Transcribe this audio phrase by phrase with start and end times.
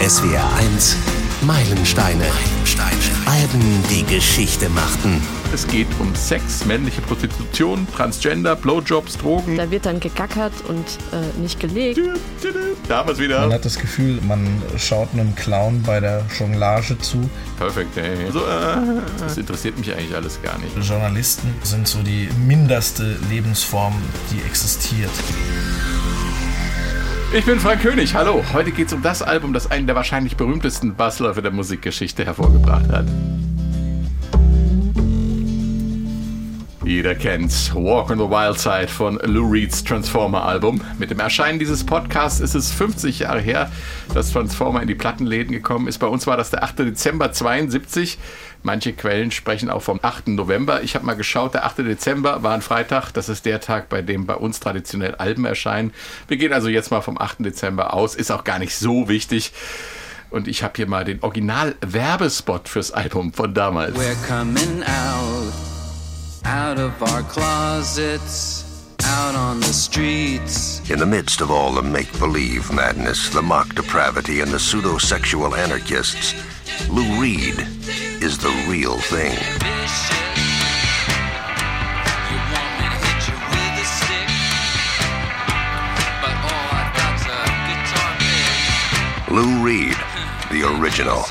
[0.00, 0.96] SWR 1
[1.40, 2.22] Meilensteine.
[2.24, 2.96] Meilensteine.
[3.26, 5.20] Alben, die Geschichte machten.
[5.52, 9.56] Es geht um Sex, männliche Prostitution, Transgender, Blowjobs, Drogen.
[9.56, 12.00] Da wird dann gegackert und äh, nicht gelegt.
[12.88, 13.40] Da haben wir es wieder.
[13.40, 17.28] Man hat das Gefühl, man schaut einem Clown bei der Jonglage zu.
[17.58, 18.30] Perfekt, ey.
[18.30, 20.76] So, äh, das interessiert mich eigentlich alles gar nicht.
[20.80, 23.94] Journalisten sind so die minderste Lebensform,
[24.30, 25.10] die existiert.
[27.30, 28.42] Ich bin Frank König, hallo.
[28.54, 32.88] Heute geht es um das Album, das einen der wahrscheinlich berühmtesten Bassläufe der Musikgeschichte hervorgebracht
[32.90, 33.04] hat.
[36.88, 40.80] Jeder kennt Walk on the Wild Side von Lou Reeds Transformer Album.
[40.98, 43.70] Mit dem Erscheinen dieses Podcasts ist es 50 Jahre her,
[44.14, 45.98] dass Transformer in die Plattenläden gekommen ist.
[45.98, 46.78] Bei uns war das der 8.
[46.78, 48.18] Dezember 72.
[48.62, 50.28] Manche Quellen sprechen auch vom 8.
[50.28, 50.82] November.
[50.82, 51.78] Ich habe mal geschaut, der 8.
[51.78, 53.12] Dezember war ein Freitag.
[53.12, 55.92] Das ist der Tag, bei dem bei uns traditionell Alben erscheinen.
[56.26, 57.36] Wir gehen also jetzt mal vom 8.
[57.40, 58.14] Dezember aus.
[58.14, 59.52] Ist auch gar nicht so wichtig.
[60.30, 63.96] Und ich habe hier mal den Original-Werbespot fürs Album von damals.
[63.96, 65.52] We're coming out
[66.48, 68.64] out of our closets,
[69.04, 70.80] out on the streets.
[70.90, 74.98] In the midst of all the make believe madness, the mock depravity, and the pseudo
[74.98, 76.34] sexual anarchists,
[76.90, 77.58] Lou Reed
[78.22, 79.36] is the real thing.
[89.30, 89.94] Lou Reed,
[90.50, 91.22] the original.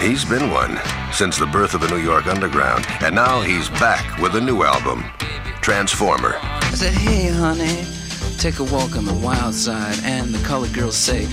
[0.00, 0.78] He's been one
[1.12, 4.62] since the birth of the New York Underground, and now he's back with a new
[4.62, 5.04] album,
[5.62, 6.36] Transformer.
[6.42, 7.86] I said, hey, honey,
[8.38, 11.26] take a walk on the wild side, and the colored girls say,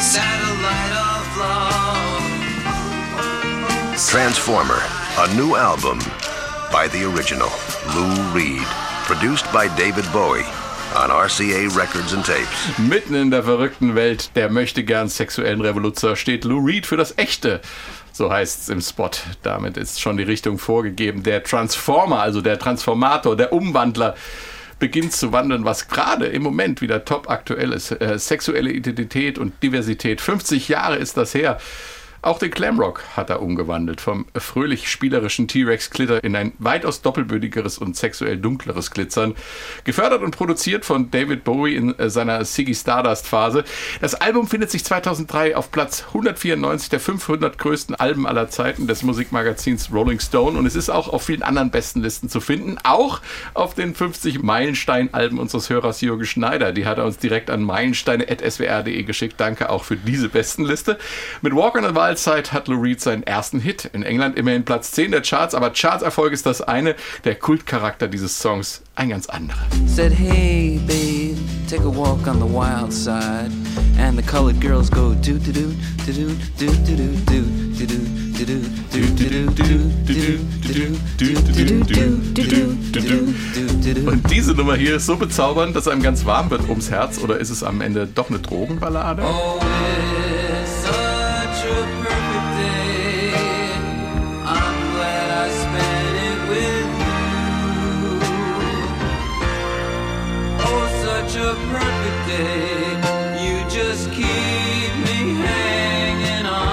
[0.00, 1.19] Satellite.
[4.10, 4.82] Transformer,
[5.18, 5.98] a new album
[6.72, 7.48] by the original
[7.94, 8.66] Lou Reed,
[9.06, 10.44] produced by David Bowie.
[10.96, 12.78] on RCA Records and Tapes.
[12.78, 17.16] Mitten in der verrückten Welt der möchte gern sexuellen Revoluzer steht Lou Reed für das
[17.16, 17.60] Echte.
[18.12, 19.10] So heißt es im Spot.
[19.42, 21.22] Damit ist schon die Richtung vorgegeben.
[21.22, 24.16] Der Transformer, also der Transformator, der Umwandler,
[24.80, 27.92] beginnt zu wandeln, was gerade im Moment wieder top aktuell ist.
[27.92, 30.20] Äh, sexuelle Identität und Diversität.
[30.20, 31.58] 50 Jahre ist das her.
[32.22, 34.02] Auch den Glamrock hat er umgewandelt.
[34.02, 39.34] Vom fröhlich spielerischen T-Rex-Glitter in ein weitaus doppelbödigeres und sexuell dunkleres Glitzern.
[39.84, 43.64] Gefördert und produziert von David Bowie in äh, seiner Siggy Stardust-Phase.
[44.02, 49.02] Das Album findet sich 2003 auf Platz 194 der 500 größten Alben aller Zeiten des
[49.02, 52.76] Musikmagazins Rolling Stone und es ist auch auf vielen anderen besten Listen zu finden.
[52.84, 53.22] Auch
[53.54, 56.72] auf den 50 Meilenstein-Alben unseres Hörers Jürgen Schneider.
[56.72, 59.36] Die hat er uns direkt an meilensteine.swr.de geschickt.
[59.38, 60.98] Danke auch für diese besten Liste.
[61.40, 63.84] Mit Walk on the Wild Mahlzeit hat Lou Reed seinen ersten Hit.
[63.92, 68.36] In England immerhin Platz 10 der Charts, aber Chartserfolg ist das eine, der Kultcharakter dieses
[68.36, 69.60] Songs ein ganz anderer.
[69.86, 71.38] Said, hey, babe,
[71.68, 73.52] take a walk on the wild side.
[73.96, 75.72] And the colored girls go do do do
[76.04, 77.42] do do do do do
[77.78, 78.10] do do.
[84.06, 87.18] Und diese Nummer hier ist so bezaubernd, dass einem ganz warm wird ums Herz.
[87.18, 89.22] Oder ist es am Ende doch eine Drogenballade?
[89.22, 89.60] Oh,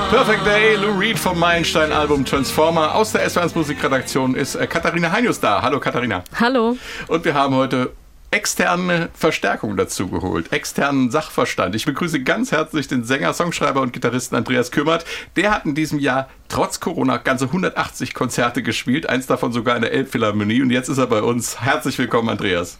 [0.09, 2.95] Perfect Day, Lou Reed vom Meilenstein-Album Transformer.
[2.95, 5.61] Aus der S1 Musikredaktion ist äh, Katharina Heinius da.
[5.61, 6.23] Hallo Katharina.
[6.39, 6.77] Hallo.
[7.07, 7.91] Und wir haben heute
[8.31, 11.75] externe Verstärkung dazu geholt, externen Sachverstand.
[11.75, 15.05] Ich begrüße ganz herzlich den Sänger, Songschreiber und Gitarristen Andreas Kümmert.
[15.35, 19.81] Der hat in diesem Jahr trotz Corona ganze 180 Konzerte gespielt, eins davon sogar in
[19.81, 21.61] der Elbphilharmonie und jetzt ist er bei uns.
[21.61, 22.77] Herzlich willkommen, Andreas.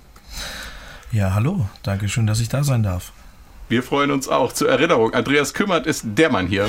[1.11, 1.67] Ja, hallo.
[1.83, 3.13] Dankeschön, dass ich da sein darf.
[3.69, 4.51] Wir freuen uns auch.
[4.51, 6.67] Zur Erinnerung, Andreas Kümmert ist der Mann hier.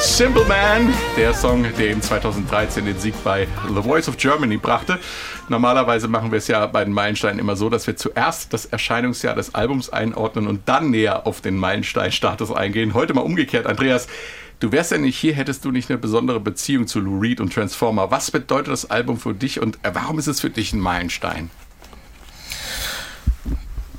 [0.00, 4.98] Simple Man, der Song, der ihm 2013 den Sieg bei The Voice of Germany brachte.
[5.50, 9.34] Normalerweise machen wir es ja bei den Meilensteinen immer so, dass wir zuerst das Erscheinungsjahr
[9.34, 12.94] des Albums einordnen und dann näher auf den Meilenstein-Status eingehen.
[12.94, 14.08] Heute mal umgekehrt, Andreas.
[14.60, 17.52] Du wärst ja nicht hier, hättest du nicht eine besondere Beziehung zu Lou Reed und
[17.52, 18.10] Transformer.
[18.10, 21.50] Was bedeutet das Album für dich und äh, warum ist es für dich ein Meilenstein?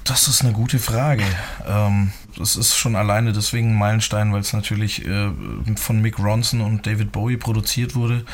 [0.04, 1.24] Das ist eine gute Frage.
[1.68, 5.30] Ähm, das ist schon alleine deswegen ein Meilenstein, weil es natürlich äh,
[5.78, 8.26] von Mick Ronson und David Bowie produziert wurde.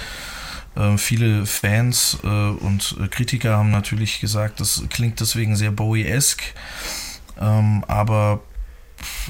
[0.75, 6.53] Äh, viele Fans äh, und Kritiker haben natürlich gesagt, das klingt deswegen sehr Bowie-esque.
[7.39, 8.41] Ähm, aber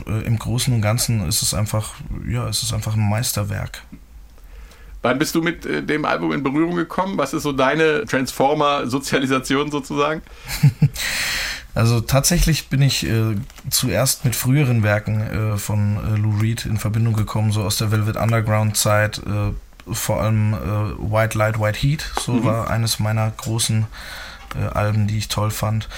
[0.07, 1.95] äh, im Großen und Ganzen ist es einfach,
[2.27, 3.83] ja, es ist einfach ein Meisterwerk.
[5.01, 7.17] Wann bist du mit äh, dem Album in Berührung gekommen?
[7.17, 10.21] Was ist so deine Transformer-Sozialisation sozusagen?
[11.75, 13.35] Also tatsächlich bin ich äh,
[13.69, 17.91] zuerst mit früheren Werken äh, von äh, Lou Reed in Verbindung gekommen, so aus der
[17.91, 19.51] Velvet Underground Zeit, äh,
[19.91, 22.45] vor allem äh, White Light, White Heat, so mhm.
[22.45, 23.85] war eines meiner großen
[24.55, 25.89] äh, Alben, die ich toll fand.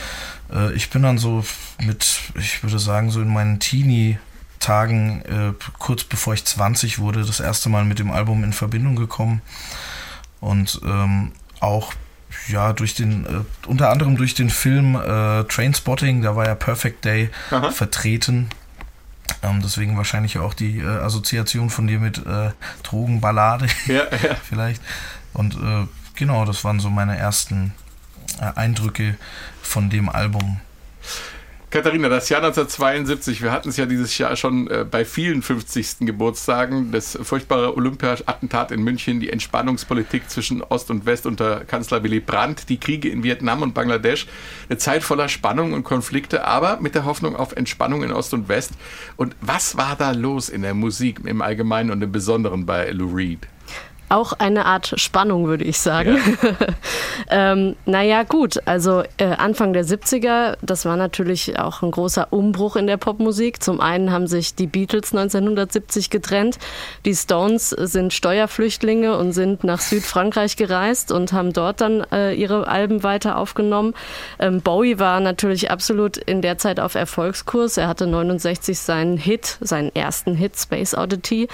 [0.76, 1.44] ich bin dann so
[1.82, 4.18] mit, ich würde sagen, so in meinen Teenie
[4.60, 5.22] Tagen,
[5.78, 9.42] kurz bevor ich 20 wurde, das erste Mal mit dem Album in Verbindung gekommen
[10.40, 11.94] und ähm, auch
[12.48, 17.06] ja, durch den, äh, unter anderem durch den Film äh, Trainspotting, da war ja Perfect
[17.06, 17.72] Day Aha.
[17.72, 18.50] vertreten.
[19.44, 22.52] Ähm, deswegen wahrscheinlich auch die äh, Assoziation von dir mit äh,
[22.84, 23.68] Drogenballade.
[23.88, 24.36] Ja, ja.
[24.44, 24.82] Vielleicht.
[25.34, 27.74] Und äh, genau, das waren so meine ersten
[28.40, 29.16] äh, Eindrücke
[29.62, 30.60] von dem Album.
[31.78, 36.08] Katharina, das Jahr 1972, wir hatten es ja dieses Jahr schon äh, bei vielen 50.
[36.08, 42.20] Geburtstagen, das furchtbare Olympia-Attentat in München, die Entspannungspolitik zwischen Ost und West unter Kanzler Willy
[42.20, 44.26] Brandt, die Kriege in Vietnam und Bangladesch,
[44.68, 48.50] eine Zeit voller Spannung und Konflikte, aber mit der Hoffnung auf Entspannung in Ost und
[48.50, 48.72] West.
[49.16, 53.14] Und was war da los in der Musik im Allgemeinen und im Besonderen bei Lou
[53.14, 53.48] Reed?
[54.10, 56.18] Auch eine Art Spannung, würde ich sagen.
[56.42, 56.56] Ja.
[57.52, 62.76] ähm, naja, gut, also äh, Anfang der 70er, das war natürlich auch ein großer Umbruch
[62.76, 63.62] in der Popmusik.
[63.62, 66.58] Zum einen haben sich die Beatles 1970 getrennt,
[67.06, 72.68] die Stones sind Steuerflüchtlinge und sind nach Südfrankreich gereist und haben dort dann äh, ihre
[72.68, 73.94] Alben weiter aufgenommen.
[74.40, 77.78] Ähm, Bowie war natürlich absolut in der Zeit auf Erfolgskurs.
[77.78, 81.48] Er hatte 69 seinen Hit, seinen ersten Hit, Space Oddity.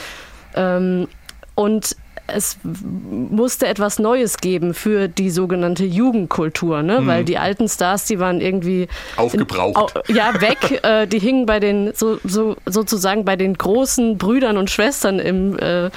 [0.55, 1.07] Ähm,
[1.55, 1.95] und
[2.28, 7.02] es musste etwas Neues geben für die sogenannte Jugendkultur, ne?
[7.02, 7.08] Mhm.
[7.08, 8.88] weil die alten Stars, die waren irgendwie
[9.18, 9.94] aufgebraucht.
[10.08, 10.80] In, ja, weg.
[10.84, 15.58] äh, die hingen bei den so, so, sozusagen bei den großen Brüdern und Schwestern im,
[15.60, 15.90] äh,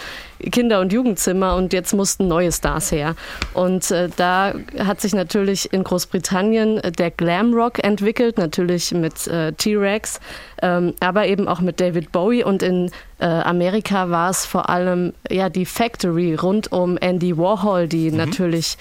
[0.50, 3.14] Kinder- und Jugendzimmer und jetzt mussten neue Stars her.
[3.54, 9.52] Und äh, da hat sich natürlich in Großbritannien äh, der Glamrock entwickelt, natürlich mit äh,
[9.52, 10.20] T-Rex,
[10.62, 15.12] ähm, aber eben auch mit David Bowie und in äh, Amerika war es vor allem
[15.30, 18.16] ja die Factory rund um Andy Warhol, die mhm.
[18.18, 18.76] natürlich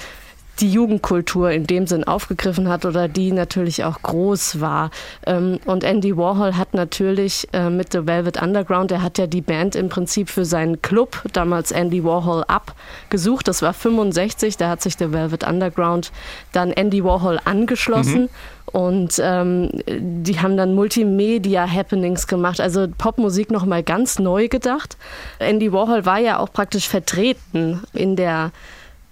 [0.60, 4.92] die Jugendkultur in dem Sinn aufgegriffen hat oder die natürlich auch groß war.
[5.26, 9.42] Ähm, und Andy Warhol hat natürlich äh, mit The Velvet Underground, er hat ja die
[9.42, 12.74] Band im Prinzip für seinen Club, damals Andy Warhol Up,
[13.10, 13.48] gesucht.
[13.48, 16.12] Das war 65, da hat sich The Velvet Underground
[16.52, 18.24] dann Andy Warhol angeschlossen.
[18.24, 18.30] Mhm.
[18.72, 24.98] Und ähm, die haben dann Multimedia-Happenings gemacht, also Popmusik nochmal ganz neu gedacht.
[25.40, 28.52] Andy Warhol war ja auch praktisch vertreten in der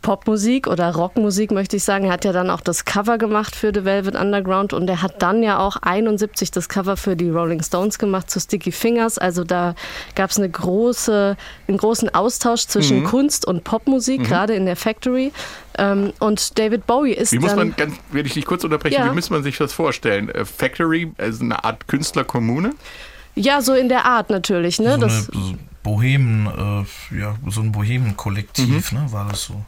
[0.04, 2.06] Popmusik oder Rockmusik, möchte ich sagen.
[2.06, 5.24] Er hat ja dann auch das Cover gemacht für The Velvet Underground und er hat
[5.24, 9.18] dann ja auch 71 das Cover für die Rolling Stones gemacht zu Sticky Fingers.
[9.18, 9.74] Also da
[10.14, 11.36] gab es eine große,
[11.68, 13.06] einen großen Austausch zwischen mhm.
[13.06, 14.26] Kunst und Popmusik, mhm.
[14.26, 15.32] gerade in der Factory.
[15.78, 19.00] Ähm, und David Bowie ist Wie muss dann, man, ganz, will ich dich kurz unterbrechen,
[19.00, 19.10] ja.
[19.10, 20.30] wie muss man sich das vorstellen?
[20.30, 22.72] Äh, Factory, also eine Art Künstlerkommune?
[23.36, 24.80] Ja, so in der Art natürlich.
[24.80, 24.96] Ne?
[24.96, 25.32] So das,
[25.84, 28.98] Bohemen, äh, ja, so ein Bohemen-Kollektiv, mhm.
[28.98, 29.62] ne, war das so.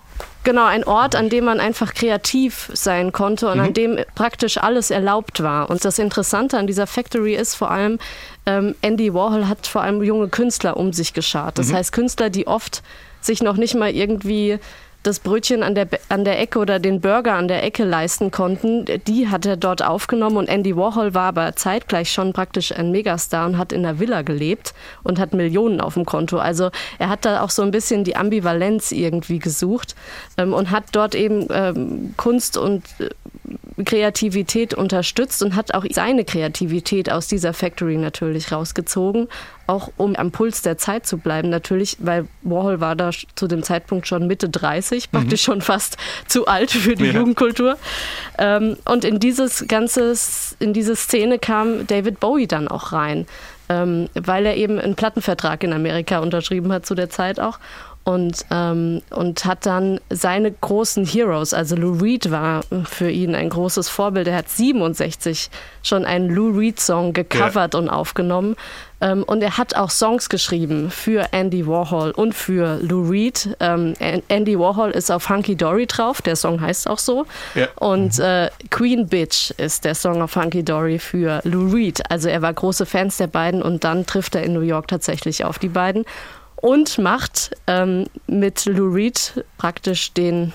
[0.45, 3.63] Genau, ein Ort, an dem man einfach kreativ sein konnte und mhm.
[3.63, 5.69] an dem praktisch alles erlaubt war.
[5.69, 7.99] Und das Interessante an dieser Factory ist vor allem,
[8.45, 11.57] ähm, Andy Warhol hat vor allem junge Künstler um sich geschart.
[11.57, 11.75] Das mhm.
[11.75, 12.83] heißt Künstler, die oft
[13.21, 14.59] sich noch nicht mal irgendwie
[15.05, 18.85] das Brötchen an der, an der Ecke oder den Burger an der Ecke leisten konnten,
[19.07, 23.45] die hat er dort aufgenommen und Andy Warhol war aber zeitgleich schon praktisch ein Megastar
[23.45, 26.37] und hat in der Villa gelebt und hat Millionen auf dem Konto.
[26.37, 29.95] Also er hat da auch so ein bisschen die Ambivalenz irgendwie gesucht
[30.37, 33.09] ähm, und hat dort eben ähm, Kunst und äh,
[33.83, 39.27] Kreativität unterstützt und hat auch seine Kreativität aus dieser Factory natürlich rausgezogen,
[39.67, 43.63] auch um am Puls der Zeit zu bleiben natürlich, weil Warhol war da zu dem
[43.63, 45.17] Zeitpunkt schon Mitte 30, mhm.
[45.17, 45.97] praktisch schon fast
[46.27, 47.13] zu alt für die ja.
[47.13, 47.77] Jugendkultur.
[48.37, 50.13] Ähm, und in dieses ganze,
[50.59, 53.25] in diese Szene kam David Bowie dann auch rein,
[53.69, 57.59] ähm, weil er eben einen Plattenvertrag in Amerika unterschrieben hat zu der Zeit auch
[58.05, 63.49] und, ähm, und hat dann seine großen Heroes, also Lou Reed war für ihn ein
[63.49, 64.27] großes Vorbild.
[64.27, 65.49] Er hat 67
[65.81, 67.79] schon einen Lou Reed-Song gecovert ja.
[67.79, 68.55] und aufgenommen.
[69.01, 73.55] Ähm, und er hat auch Songs geschrieben für Andy Warhol und für Lou Reed.
[73.59, 73.93] Ähm,
[74.27, 77.25] Andy Warhol ist auf Hunky Dory drauf, der Song heißt auch so.
[77.55, 77.67] Ja.
[77.75, 82.09] Und äh, Queen Bitch ist der Song auf Hunky Dory für Lou Reed.
[82.09, 85.43] Also er war große Fans der beiden und dann trifft er in New York tatsächlich
[85.43, 86.05] auf die beiden
[86.65, 90.51] und macht ähm, mit Lou Reed praktisch den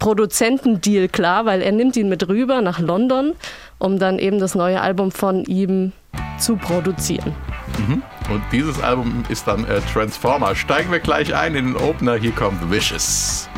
[0.00, 3.34] Produzentendeal klar, weil er nimmt ihn mit rüber nach London,
[3.78, 5.92] um dann eben das neue Album von ihm
[6.40, 7.32] zu produzieren.
[7.78, 8.02] Mhm.
[8.28, 10.56] Und dieses Album ist dann äh, Transformer.
[10.56, 12.16] Steigen wir gleich ein in den Opener.
[12.16, 13.48] Hier kommt Vicious.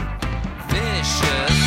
[0.68, 1.57] Vicious.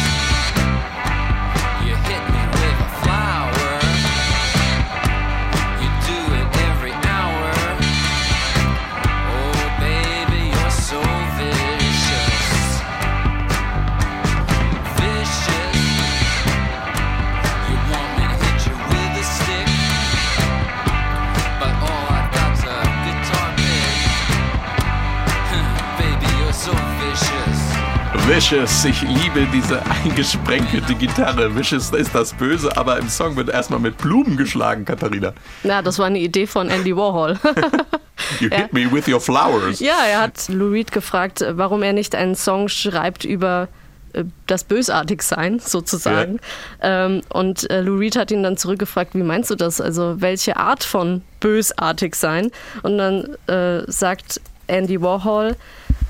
[28.34, 31.54] Ich liebe diese eingesprenkelte Gitarre.
[31.54, 35.34] Vicious ist das Böse, aber im Song wird erstmal mit Blumen geschlagen, Katharina.
[35.64, 37.38] Ja, das war eine Idee von Andy Warhol.
[38.40, 38.70] you hit ja.
[38.72, 39.82] me with your flowers.
[39.82, 43.68] Ja, er hat Lou Reed gefragt, warum er nicht einen Song schreibt über
[44.14, 46.40] äh, das Bösartigsein sozusagen.
[46.82, 47.08] Ja.
[47.08, 49.82] Ähm, und äh, Lou Reed hat ihn dann zurückgefragt, wie meinst du das?
[49.82, 52.50] Also welche Art von bösartig sein?
[52.82, 55.58] Und dann äh, sagt Andy Warhol,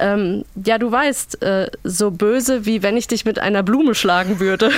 [0.01, 4.39] ähm, ja, du weißt, äh, so böse, wie wenn ich dich mit einer Blume schlagen
[4.39, 4.71] würde.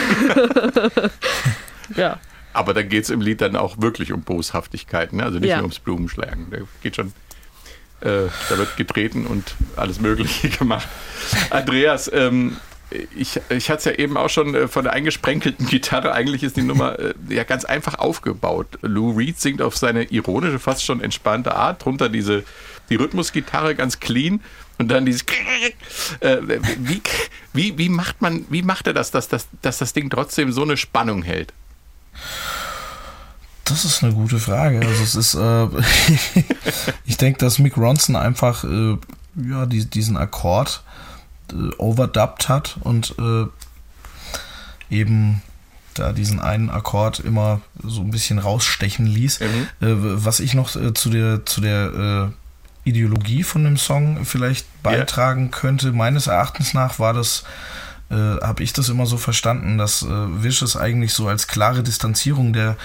[1.96, 2.20] ja.
[2.54, 5.24] Aber da geht es im Lied dann auch wirklich um Boshaftigkeiten, ne?
[5.24, 5.56] also nicht ja.
[5.56, 6.48] nur ums Blumenschlagen.
[6.52, 7.08] Da geht schon,
[8.02, 10.88] äh, da wird getreten und alles Mögliche gemacht.
[11.50, 12.58] Andreas, ähm,
[13.16, 16.14] ich, ich hatte es ja eben auch schon äh, von der eingesprenkelten Gitarre.
[16.14, 18.68] Eigentlich ist die Nummer äh, ja ganz einfach aufgebaut.
[18.82, 21.84] Lou Reed singt auf seine ironische, fast schon entspannte Art.
[21.84, 22.44] Drunter diese,
[22.90, 24.42] die Rhythmusgitarre ganz clean.
[24.78, 25.24] Und dann dieses.
[26.20, 26.42] Äh,
[26.80, 27.02] wie,
[27.54, 30.64] wie, wie, macht man, wie macht er das, dass, dass, dass das Ding trotzdem so
[30.64, 31.54] eine Spannung hält?
[33.66, 34.80] Das ist eine gute Frage.
[34.80, 35.68] Also es ist, äh,
[37.06, 38.98] ich denke, dass Mick Ronson einfach äh,
[39.36, 40.84] ja, die, diesen Akkord
[41.52, 43.46] äh, overdubbt hat und äh,
[44.90, 45.42] eben
[45.94, 49.40] da diesen einen Akkord immer so ein bisschen rausstechen ließ.
[49.40, 49.88] Mhm.
[49.88, 52.34] Äh, was ich noch äh, zu der, zu der
[52.84, 55.52] Ideologie von dem Song vielleicht beitragen yeah.
[55.52, 57.44] könnte, meines Erachtens nach war das,
[58.10, 60.08] äh, habe ich das immer so verstanden, dass äh,
[60.44, 62.76] Vicious eigentlich so als klare Distanzierung der,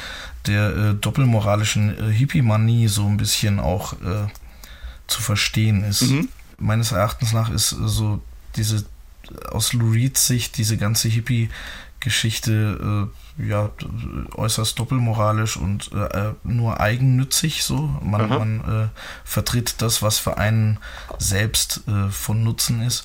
[0.46, 3.94] der äh, doppelmoralischen Hippie-Manie so ein bisschen auch
[5.06, 6.02] zu verstehen ist.
[6.02, 6.28] Mhm.
[6.58, 8.20] Meines Erachtens nach ist so
[8.56, 8.84] diese
[9.50, 11.08] aus Lou Reeds Sicht diese ganze
[11.98, 13.70] Hippie-Geschichte äh, ja
[14.34, 17.88] äußerst doppelmoralisch und äh, nur eigennützig so.
[18.02, 18.88] Man, man äh,
[19.24, 20.78] vertritt das, was für einen
[21.18, 23.04] selbst äh, von Nutzen ist.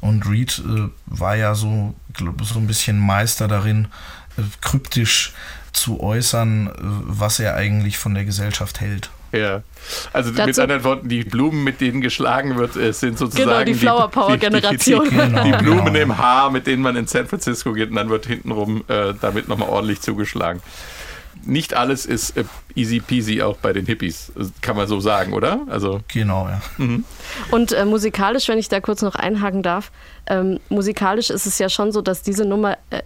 [0.00, 3.88] Und Reed äh, war ja so, glaub, so ein bisschen Meister darin,
[4.36, 5.32] äh, kryptisch
[5.72, 9.10] zu äußern, was er eigentlich von der Gesellschaft hält.
[9.32, 9.62] Ja.
[10.12, 13.64] Also Dazu mit anderen Worten, die Blumen, mit denen geschlagen wird, äh, sind sozusagen genau,
[13.64, 15.04] die Flower Power Generation.
[15.04, 15.98] Die, die, die, die Blumen genau.
[15.98, 19.48] im Haar, mit denen man in San Francisco geht und dann wird hintenrum äh, damit
[19.48, 20.60] nochmal ordentlich zugeschlagen.
[21.42, 22.44] Nicht alles ist äh,
[22.74, 25.60] easy peasy auch bei den Hippies, kann man so sagen, oder?
[25.68, 26.60] Also genau, ja.
[26.76, 27.04] Mhm.
[27.50, 29.90] Und äh, musikalisch, wenn ich da kurz noch einhaken darf,
[30.26, 33.02] ähm, musikalisch ist es ja schon so, dass diese Nummer äh,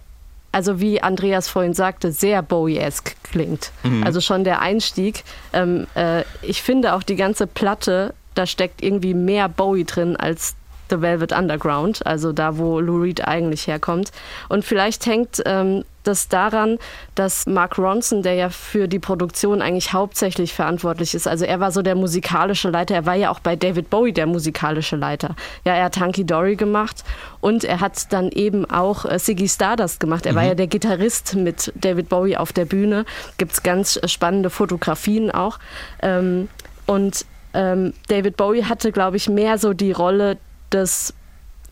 [0.55, 3.73] also wie Andreas vorhin sagte, sehr Bowie-esque klingt.
[3.83, 4.05] Mhm.
[4.05, 5.25] Also schon der Einstieg.
[5.51, 10.55] Ähm, äh, ich finde auch die ganze Platte, da steckt irgendwie mehr Bowie drin als
[10.89, 14.13] The Velvet Underground, also da, wo Lou Reed eigentlich herkommt.
[14.47, 16.77] Und vielleicht hängt ähm, das daran,
[17.15, 21.71] dass Mark Ronson, der ja für die Produktion eigentlich hauptsächlich verantwortlich ist, also er war
[21.71, 25.35] so der musikalische Leiter, er war ja auch bei David Bowie der musikalische Leiter.
[25.63, 27.03] Ja, er hat Hunky Dory gemacht
[27.41, 30.25] und er hat dann eben auch äh, Siggy Stardust gemacht.
[30.25, 30.37] Er mhm.
[30.37, 33.05] war ja der Gitarrist mit David Bowie auf der Bühne.
[33.37, 35.59] Gibt es ganz spannende Fotografien auch.
[36.01, 36.49] Ähm,
[36.85, 40.37] und ähm, David Bowie hatte, glaube ich, mehr so die Rolle
[40.71, 41.13] des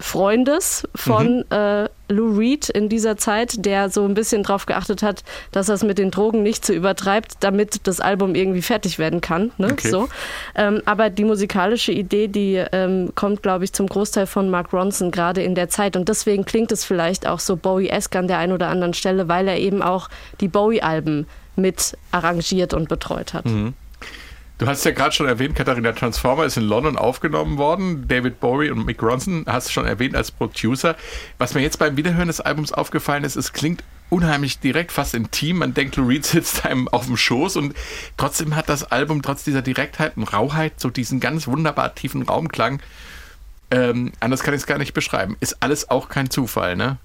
[0.04, 1.44] Freundes von mhm.
[1.50, 5.76] äh, Lou Reed in dieser Zeit, der so ein bisschen darauf geachtet hat, dass er
[5.76, 9.52] es mit den Drogen nicht zu übertreibt, damit das Album irgendwie fertig werden kann.
[9.58, 9.70] Ne?
[9.72, 9.90] Okay.
[9.90, 10.10] So.
[10.56, 15.10] Ähm, aber die musikalische Idee, die ähm, kommt, glaube ich, zum Großteil von Mark Ronson
[15.10, 15.96] gerade in der Zeit.
[15.96, 19.48] Und deswegen klingt es vielleicht auch so Bowie-esque an der einen oder anderen Stelle, weil
[19.48, 20.10] er eben auch
[20.42, 23.46] die Bowie-Alben mit arrangiert und betreut hat.
[23.46, 23.74] Mhm.
[24.60, 28.08] Du hast ja gerade schon erwähnt, Katharina Transformer ist in London aufgenommen worden.
[28.08, 30.96] David Bowie und Mick Ronson hast du schon erwähnt als Producer.
[31.40, 35.58] Was mir jetzt beim Wiederhören des Albums aufgefallen ist, es klingt unheimlich direkt, fast intim.
[35.58, 37.74] Man denkt, Lou Reed sitzt einem auf dem Schoß und
[38.16, 42.80] trotzdem hat das Album trotz dieser Direktheit und Rauheit so diesen ganz wunderbar tiefen Raumklang.
[43.72, 45.36] Ähm, anders kann ich es gar nicht beschreiben.
[45.40, 46.98] Ist alles auch kein Zufall, ne?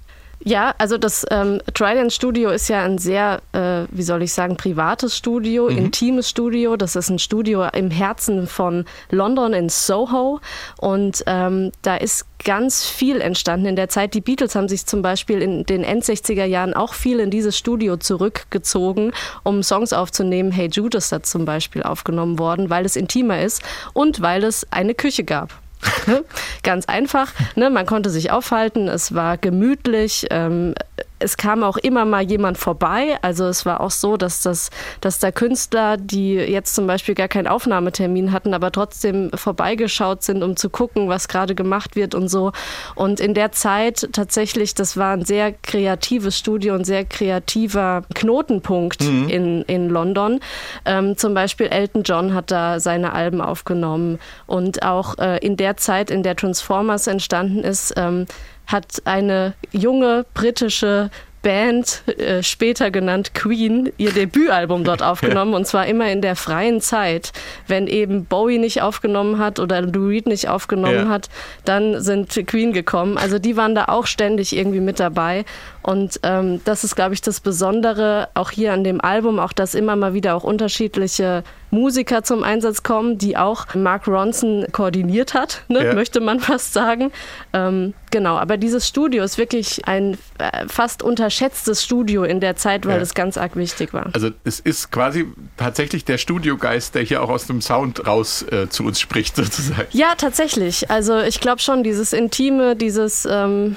[0.45, 4.57] Ja, also das ähm, Trident Studio ist ja ein sehr, äh, wie soll ich sagen,
[4.57, 5.79] privates Studio, mhm.
[5.79, 6.77] intimes Studio.
[6.77, 10.41] Das ist ein Studio im Herzen von London in Soho
[10.79, 14.15] und ähm, da ist ganz viel entstanden in der Zeit.
[14.15, 17.97] Die Beatles haben sich zum Beispiel in den End-60er Jahren auch viel in dieses Studio
[17.97, 20.53] zurückgezogen, um Songs aufzunehmen.
[20.53, 24.67] Hey Jude ist da zum Beispiel aufgenommen worden, weil es intimer ist und weil es
[24.71, 25.61] eine Küche gab.
[26.63, 27.33] Ganz einfach.
[27.57, 27.71] Ne?
[27.71, 30.27] Man konnte sich aufhalten, es war gemütlich.
[30.31, 30.75] Ähm,
[31.19, 33.19] es kam auch immer mal jemand vorbei.
[33.23, 37.29] Also es war auch so, dass, das, dass da Künstler, die jetzt zum Beispiel gar
[37.29, 42.29] keinen Aufnahmetermin hatten, aber trotzdem vorbeigeschaut sind, um zu gucken, was gerade gemacht wird und
[42.29, 42.53] so.
[42.95, 49.03] Und in der Zeit tatsächlich, das war ein sehr kreatives Studio, ein sehr kreativer Knotenpunkt
[49.03, 49.29] mhm.
[49.29, 50.41] in, in London.
[50.85, 54.19] Ähm, zum Beispiel Elton John hat da seine Alben aufgenommen.
[54.47, 58.27] Und auch äh, in der Zeit, in der Transformers entstanden ist, ähm,
[58.69, 61.11] hat eine junge britische
[61.43, 66.81] Band, äh, später genannt Queen, ihr Debütalbum dort aufgenommen und zwar immer in der freien
[66.81, 67.33] Zeit.
[67.67, 71.09] Wenn eben Bowie nicht aufgenommen hat oder Lou Reed nicht aufgenommen ja.
[71.09, 71.29] hat,
[71.65, 73.17] dann sind Queen gekommen.
[73.19, 75.45] Also die waren da auch ständig irgendwie mit dabei
[75.89, 79.75] und ähm, das ist, glaube ich, das Besondere auch hier an dem Album, auch dass
[79.75, 85.63] immer mal wieder auch unterschiedliche Musiker zum Einsatz kommen, die auch Mark Ronson koordiniert hat,
[85.69, 85.95] ne, ja.
[85.95, 87.11] möchte man fast sagen.
[87.55, 92.85] Ähm, genau, aber dieses Studio ist wirklich ein äh, fast unterschätztes Studio in der Zeit,
[92.85, 93.03] weil ja.
[93.03, 94.11] es ganz arg wichtig war.
[94.13, 95.25] Also es ist quasi
[95.57, 99.89] tatsächlich der Studiogeist, der hier auch aus dem Sound raus äh, zu uns spricht, sozusagen.
[99.93, 100.91] Ja, tatsächlich.
[100.91, 103.77] Also ich glaube schon, dieses Intime, dieses ähm,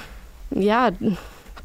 [0.50, 0.90] ja,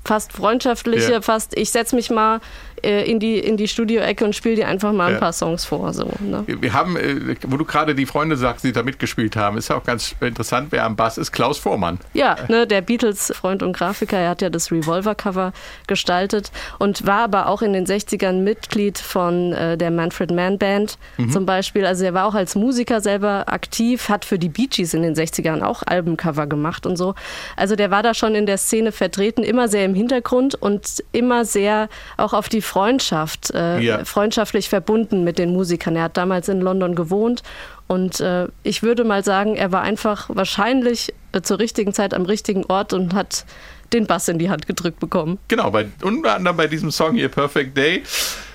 [0.07, 1.21] fast freundschaftliche, ja.
[1.21, 2.39] fast ich setze mich mal
[2.83, 5.19] äh, in die, in die Studioecke und spiele dir einfach mal ein ja.
[5.19, 5.93] paar Songs vor.
[5.93, 6.43] So, ne?
[6.47, 9.77] Wir haben, äh, wo du gerade die Freunde sagst, die da mitgespielt haben, ist ja
[9.77, 11.99] auch ganz interessant, wer am Bass ist, Klaus Vormann.
[12.13, 15.53] Ja, ne, der Beatles-Freund und Grafiker, er hat ja das Revolver-Cover
[15.87, 20.97] gestaltet und war aber auch in den 60ern Mitglied von äh, der Manfred Mann Band
[21.17, 21.31] mhm.
[21.31, 21.85] zum Beispiel.
[21.85, 25.15] Also er war auch als Musiker selber aktiv, hat für die Bee Gees in den
[25.15, 27.15] 60ern auch Albencover gemacht und so.
[27.55, 31.45] Also der war da schon in der Szene vertreten, immer sehr im Hintergrund und immer
[31.45, 34.05] sehr auch auf die Freundschaft, äh, ja.
[34.05, 35.95] freundschaftlich verbunden mit den Musikern.
[35.95, 37.41] Er hat damals in London gewohnt
[37.87, 42.23] und äh, ich würde mal sagen, er war einfach wahrscheinlich äh, zur richtigen Zeit am
[42.25, 43.45] richtigen Ort und hat
[43.93, 45.39] den Bass in die Hand gedrückt bekommen.
[45.47, 48.03] Genau, bei, unter anderem bei diesem Song hier Perfect Day.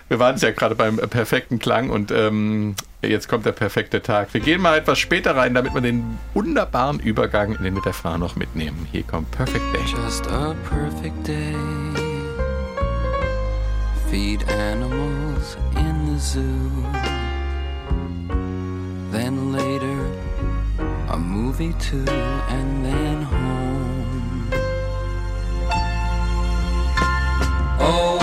[0.08, 4.02] Wir waren es ja gerade beim äh, perfekten Klang und ähm, jetzt kommt der perfekte
[4.02, 4.34] Tag.
[4.34, 8.36] Wir gehen mal etwas später rein, damit wir den wunderbaren Übergang in den Refrain noch
[8.36, 8.86] mitnehmen.
[8.92, 9.80] Hier kommt Perfect Day.
[10.04, 11.81] Just a perfect day.
[14.12, 16.70] Feed animals in the zoo.
[19.10, 20.00] Then later,
[21.08, 22.04] a movie too,
[22.56, 24.50] and then home.
[27.80, 28.21] Oh,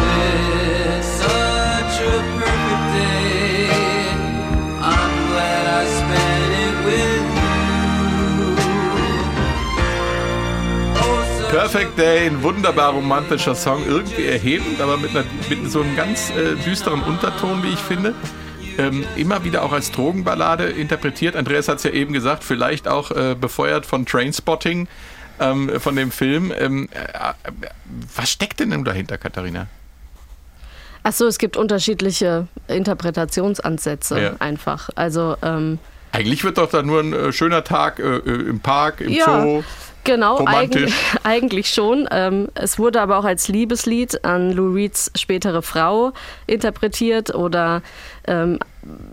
[11.60, 16.30] Perfect Day, ein wunderbar romantischer Song, irgendwie erhebend, aber mit, einer, mit so einem ganz
[16.30, 18.14] äh, düsteren Unterton, wie ich finde.
[18.78, 21.36] Ähm, immer wieder auch als Drogenballade interpretiert.
[21.36, 24.88] Andreas hat es ja eben gesagt, vielleicht auch äh, befeuert von Trainspotting,
[25.42, 26.54] ähm, von dem Film.
[26.58, 27.34] Ähm, äh,
[28.16, 29.68] was steckt denn dahinter, Katharina?
[31.04, 34.32] Achso, es gibt unterschiedliche Interpretationsansätze ja.
[34.40, 34.92] einfach.
[34.96, 35.78] Also ähm,
[36.12, 39.42] eigentlich wird doch da nur ein äh, schöner Tag äh, äh im Park, im ja.
[39.42, 39.64] Zoo.
[40.04, 42.08] Genau, eigentlich, eigentlich schon.
[42.12, 46.14] Ähm, es wurde aber auch als Liebeslied an Lou Reeds spätere Frau
[46.48, 47.82] interpretiert oder
[48.26, 48.60] ähm,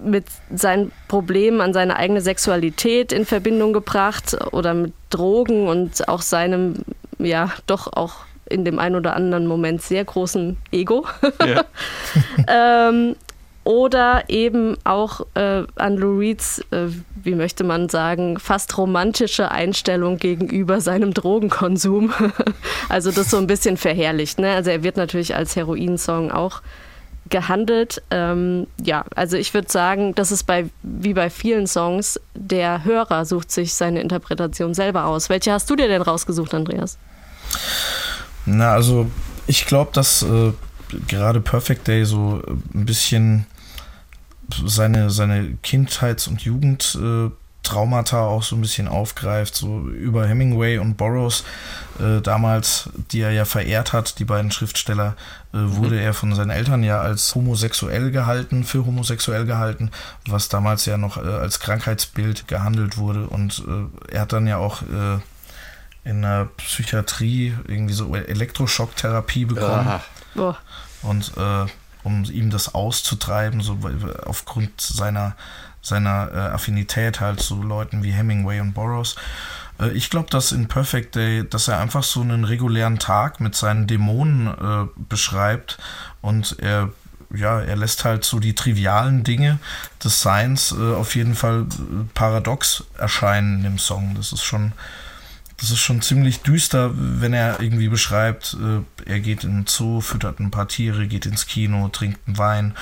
[0.03, 6.23] mit seinen Problemen an seine eigene Sexualität in Verbindung gebracht oder mit Drogen und auch
[6.23, 6.85] seinem,
[7.19, 8.15] ja, doch auch
[8.49, 11.07] in dem einen oder anderen Moment sehr großen Ego.
[11.45, 11.65] Ja.
[12.89, 13.17] ähm,
[13.67, 16.87] oder eben auch äh, an Lou Reeds, äh,
[17.25, 22.13] wie möchte man sagen, fast romantische Einstellung gegenüber seinem Drogenkonsum.
[22.89, 24.39] also das so ein bisschen verherrlicht.
[24.39, 24.53] Ne?
[24.53, 26.63] Also er wird natürlich als Heroinsong auch
[27.29, 28.03] gehandelt.
[28.13, 33.25] Ähm, ja, also ich würde sagen, das ist bei, wie bei vielen Songs, der Hörer
[33.25, 35.29] sucht sich seine Interpretation selber aus.
[35.29, 36.99] Welche hast du dir denn rausgesucht, Andreas?
[38.45, 39.11] Na, also
[39.49, 40.53] ich glaube, dass äh,
[41.09, 43.47] gerade Perfect Day so ein bisschen
[44.65, 51.45] seine, seine Kindheits- und Jugendtraumata auch so ein bisschen aufgreift, so über Hemingway und Burroughs
[51.99, 55.17] äh, damals, die er ja verehrt hat, die beiden Schriftsteller,
[55.53, 56.03] äh, wurde mhm.
[56.03, 59.91] er von seinen Eltern ja als homosexuell gehalten, für homosexuell gehalten,
[60.27, 64.59] was damals ja noch äh, als Krankheitsbild gehandelt wurde und äh, er hat dann ja
[64.59, 65.19] auch äh,
[66.07, 70.01] in der Psychiatrie irgendwie so Elektroschocktherapie bekommen.
[70.37, 70.55] Oh.
[71.03, 71.67] Und äh,
[72.07, 73.79] um ihm das auszutreiben, so
[74.25, 75.35] aufgrund seiner,
[75.83, 79.17] seiner äh, Affinität halt zu Leuten wie Hemingway und Burroughs.
[79.81, 83.57] Äh, ich glaube, dass in Perfect Day, dass er einfach so einen regulären Tag mit
[83.57, 85.79] seinen Dämonen äh, beschreibt
[86.23, 86.91] und er
[87.35, 89.59] ja, er lässt halt so die trivialen Dinge
[90.03, 94.15] des Seins äh, auf jeden Fall äh, paradox erscheinen im Song.
[94.15, 94.71] Das ist schon,
[95.59, 100.01] das ist schon ziemlich düster, wenn er irgendwie beschreibt, äh, er geht in den Zoo,
[100.01, 102.75] füttert ein paar Tiere, geht ins Kino, trinkt einen Wein,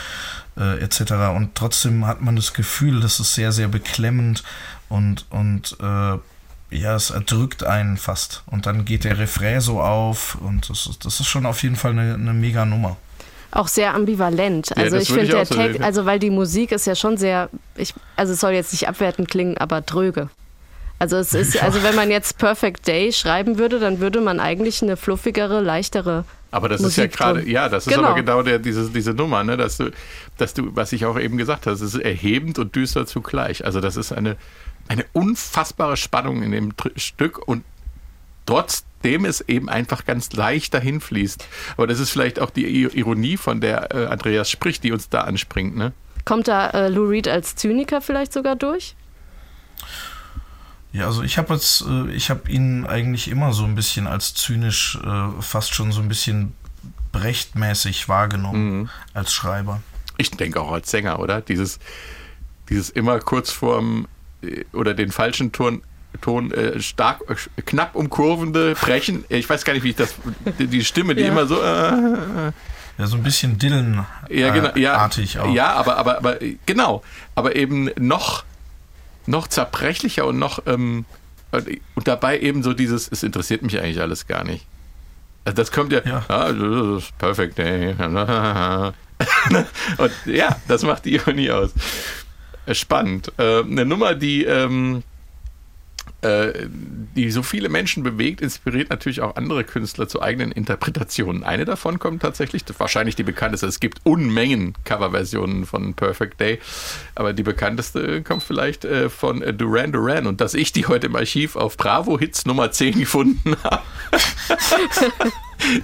[0.56, 1.12] äh, etc.
[1.34, 4.42] Und trotzdem hat man das Gefühl, das ist sehr, sehr beklemmend
[4.88, 6.18] und, und äh,
[6.70, 8.42] ja, es erdrückt einen fast.
[8.46, 11.76] Und dann geht der Refrain so auf und das ist, das ist schon auf jeden
[11.76, 12.96] Fall eine, eine mega Nummer
[13.54, 14.76] auch sehr ambivalent.
[14.76, 17.94] Also ja, ich finde der Text, also weil die Musik ist ja schon sehr, ich,
[18.16, 20.28] also es soll jetzt nicht abwertend klingen, aber dröge.
[20.98, 24.82] Also es ist, also wenn man jetzt Perfect Day schreiben würde, dann würde man eigentlich
[24.82, 26.24] eine fluffigere, leichtere.
[26.50, 28.08] Aber das Musik ist ja gerade, ja, das ist genau.
[28.08, 29.90] aber genau der, diese, diese Nummer, ne, dass du,
[30.38, 33.64] dass du, was ich auch eben gesagt habe, es ist erhebend und düster zugleich.
[33.64, 34.36] Also das ist eine,
[34.86, 37.64] eine unfassbare Spannung in dem Stück und
[38.46, 41.44] trotzdem es eben einfach ganz leicht dahin fließt.
[41.76, 45.22] Aber das ist vielleicht auch die Ironie, von der äh, Andreas spricht, die uns da
[45.22, 45.92] anspringt, ne?
[46.24, 48.94] Kommt da äh, Lou Reed als Zyniker vielleicht sogar durch?
[50.94, 54.32] Ja, also ich habe jetzt, äh, ich habe ihn eigentlich immer so ein bisschen als
[54.32, 56.54] zynisch, äh, fast schon so ein bisschen
[57.10, 58.88] brechtmäßig wahrgenommen mhm.
[59.12, 59.82] als Schreiber.
[60.18, 61.40] Ich denke auch als Sänger, oder?
[61.40, 61.80] Dieses,
[62.68, 64.06] dieses immer kurz vorm
[64.42, 65.82] äh, oder den falschen Ton,
[66.20, 67.22] Ton äh, stark,
[67.66, 69.24] knapp umkurvende Brechen.
[69.28, 70.14] Ich weiß gar nicht, wie ich das,
[70.60, 71.28] die Stimme, die ja.
[71.28, 71.60] immer so.
[71.60, 72.52] Äh,
[72.98, 75.04] ja, so ein bisschen Dillen-artig ja, genau, ja,
[75.42, 75.52] auch.
[75.52, 77.02] Ja, aber, aber, aber genau.
[77.34, 78.44] Aber eben noch
[79.26, 81.04] noch zerbrechlicher und noch ähm,
[81.94, 84.66] und dabei eben so dieses, es interessiert mich eigentlich alles gar nicht.
[85.44, 86.24] Also das kommt ja, ja.
[86.28, 87.58] Ah, das ist perfekt.
[87.58, 87.94] Ey.
[89.98, 91.72] und ja, das macht die Ironie aus.
[92.72, 93.30] Spannend.
[93.36, 95.02] Äh, eine Nummer, die ähm,
[96.24, 96.66] äh,
[97.14, 101.44] die so viele Menschen bewegt, inspiriert natürlich auch andere Künstler zu eigenen Interpretationen.
[101.44, 103.66] Eine davon kommt tatsächlich, wahrscheinlich die bekannteste.
[103.66, 106.60] Es gibt Unmengen Coverversionen von Perfect Day,
[107.14, 111.16] aber die bekannteste kommt vielleicht äh, von Duran Duran und dass ich die heute im
[111.16, 113.82] Archiv auf Bravo Hits Nummer 10 gefunden habe.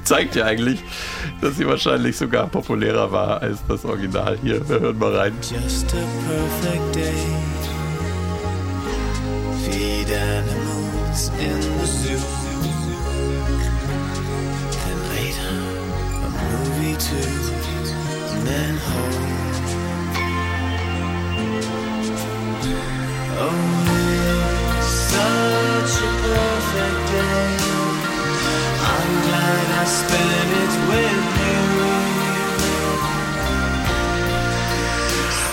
[0.04, 0.80] zeigt ja eigentlich,
[1.40, 4.38] dass sie wahrscheinlich sogar populärer war als das Original.
[4.42, 5.34] Hier, wir hören mal rein.
[5.42, 7.59] Just a perfect day.
[9.70, 12.18] Feed animals in the zoo.
[14.76, 15.56] Then later,
[16.26, 17.32] a movie too,
[18.32, 19.28] and then home.
[23.42, 23.60] Oh,
[25.06, 27.50] such a perfect day.
[28.92, 31.79] I'm glad I spent it with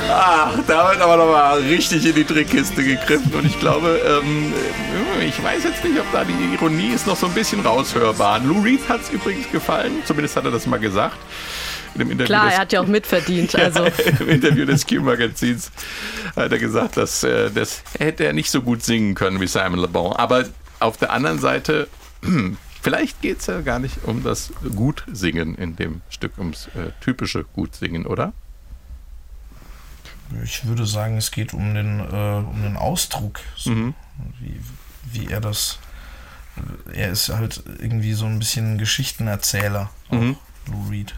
[0.10, 3.34] Ach, da wird aber nochmal richtig in die Trickkiste gegriffen.
[3.34, 4.54] Und ich glaube, ähm,
[5.22, 8.39] ich weiß jetzt nicht, ob da die Ironie ist noch so ein bisschen raushörbar.
[8.39, 9.93] Lou Reed hat es übrigens gefallen.
[10.06, 11.17] Zumindest hat er das mal gesagt.
[12.26, 13.56] Klar, er hat ja auch mitverdient.
[13.67, 13.86] Also.
[13.86, 15.72] ja, Im Interview des Q-Magazins
[16.36, 19.80] hat er gesagt, dass äh, das hätte er nicht so gut singen können wie Simon
[19.80, 20.13] Le Bon.
[20.13, 20.46] Aber
[20.80, 21.88] auf der anderen Seite,
[22.82, 27.46] vielleicht geht es ja gar nicht um das Gutsingen in dem Stück, ums äh, typische
[27.56, 28.32] Gutsingen, oder?
[30.43, 33.93] Ich würde sagen, es geht um den, äh, um den Ausdruck, so, mhm.
[34.39, 34.61] wie,
[35.11, 35.79] wie er das.
[36.91, 40.37] Er ist halt irgendwie so ein bisschen Geschichtenerzähler, mhm.
[40.65, 41.13] Lou Reed.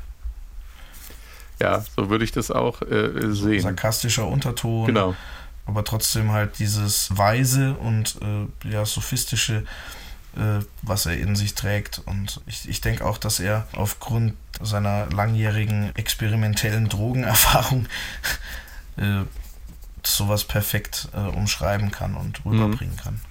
[1.61, 3.61] Ja, so würde ich das auch äh, sehen.
[3.61, 4.85] Sarkastischer Unterton.
[4.85, 5.15] Genau.
[5.65, 9.65] Aber trotzdem halt dieses weise und äh, ja, sophistische,
[10.35, 12.01] äh, was er in sich trägt.
[12.05, 17.87] Und ich, ich denke auch, dass er aufgrund seiner langjährigen experimentellen Drogenerfahrung
[18.99, 19.25] äh,
[20.03, 22.99] sowas perfekt äh, umschreiben kann und rüberbringen mhm.
[22.99, 23.21] kann.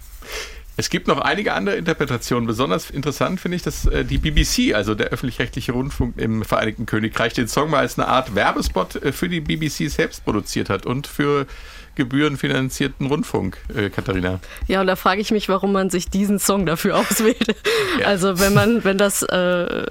[0.79, 2.47] Es gibt noch einige andere Interpretationen.
[2.47, 7.33] Besonders interessant finde ich, dass äh, die BBC, also der öffentlich-rechtliche Rundfunk im Vereinigten Königreich,
[7.33, 11.09] den Song mal als eine Art Werbespot äh, für die BBC selbst produziert hat und
[11.09, 11.49] für
[11.99, 14.41] gebührenfinanzierten Rundfunk, äh, Katharina.
[14.69, 17.57] Ja, und da frage ich mich, warum man sich diesen Song dafür auswählt.
[18.01, 18.07] Ja.
[18.07, 19.87] Also wenn man, wenn das, äh,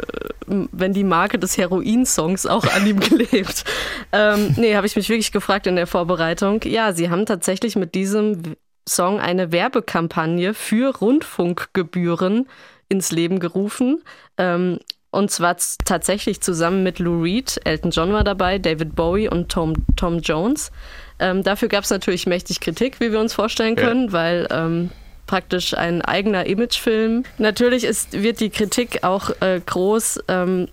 [0.48, 3.65] wenn die Marke des Heroin-Songs auch an ihm klebt.
[4.12, 6.62] Ähm, nee, habe ich mich wirklich gefragt in der Vorbereitung.
[6.63, 8.56] Ja, sie haben tatsächlich mit diesem
[8.88, 12.48] Song eine Werbekampagne für Rundfunkgebühren
[12.88, 14.02] ins Leben gerufen.
[14.38, 14.80] Ähm,
[15.12, 19.74] und zwar tatsächlich zusammen mit Lou Reed, Elton John war dabei, David Bowie und Tom,
[19.96, 20.72] Tom Jones.
[21.20, 24.12] Ähm, dafür gab es natürlich mächtig Kritik, wie wir uns vorstellen können, ja.
[24.12, 24.92] weil ähm,
[25.28, 27.24] praktisch ein eigener Imagefilm.
[27.38, 30.70] Natürlich ist, wird die Kritik auch äh, groß, ähm,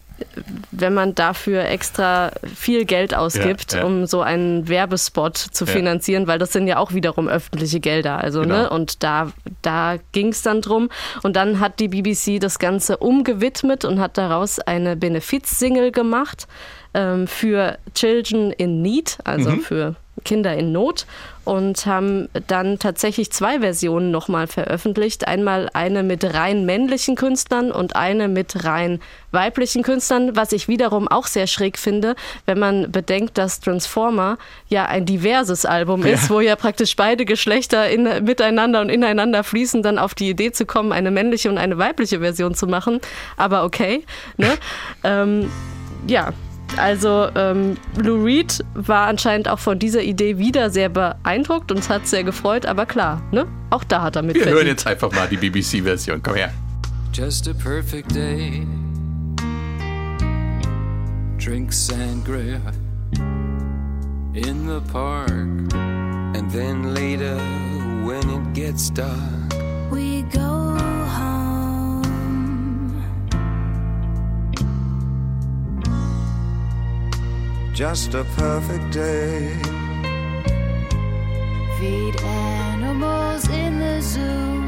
[0.70, 3.84] wenn man dafür extra viel Geld ausgibt, ja, ja.
[3.84, 6.28] um so einen Werbespot zu finanzieren, ja.
[6.28, 8.18] weil das sind ja auch wiederum öffentliche Gelder.
[8.18, 8.46] Also, ne?
[8.46, 8.62] genau.
[8.62, 8.70] ne?
[8.70, 10.88] Und da, da ging es dann drum.
[11.24, 16.46] Und dann hat die BBC das Ganze umgewidmet und hat daraus eine Benefiz-Single gemacht
[16.94, 19.60] ähm, für Children in Need, also mhm.
[19.60, 21.06] für Kinder in Not
[21.44, 25.28] und haben dann tatsächlich zwei Versionen nochmal veröffentlicht.
[25.28, 31.06] Einmal eine mit rein männlichen Künstlern und eine mit rein weiblichen Künstlern, was ich wiederum
[31.08, 32.14] auch sehr schräg finde,
[32.46, 36.30] wenn man bedenkt, dass Transformer ja ein diverses Album ist, ja.
[36.30, 40.64] wo ja praktisch beide Geschlechter in, miteinander und ineinander fließen, dann auf die Idee zu
[40.64, 43.00] kommen, eine männliche und eine weibliche Version zu machen.
[43.36, 44.04] Aber okay.
[44.36, 44.52] Ne?
[45.04, 45.50] ähm,
[46.06, 46.32] ja,
[46.78, 51.88] also ähm, Lou Reed war anscheinend auch von dieser Idee wieder sehr beeindruckt und es
[51.88, 53.46] hat sehr gefreut, aber klar, ne?
[53.70, 54.36] Auch da hat er mit.
[54.36, 56.22] Wir hören jetzt einfach mal die BBC-Version.
[56.22, 56.52] Komm her.
[57.12, 58.66] Just a perfect day.
[61.38, 62.60] Drink sangria
[64.34, 65.30] in the park.
[66.34, 67.36] And then later,
[68.04, 69.43] when it gets dark,
[77.74, 79.50] just a perfect day.
[81.80, 84.64] Feed animals in the zoo.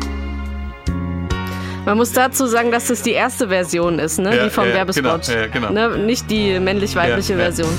[1.84, 4.36] Man muss dazu sagen, dass das die erste Version ist, ne?
[4.36, 5.26] Ja, die vom ja, Werbespot.
[5.26, 5.70] Genau, ja, genau.
[5.70, 5.98] Ne?
[5.98, 7.70] Nicht die männlich-weibliche ja, Version.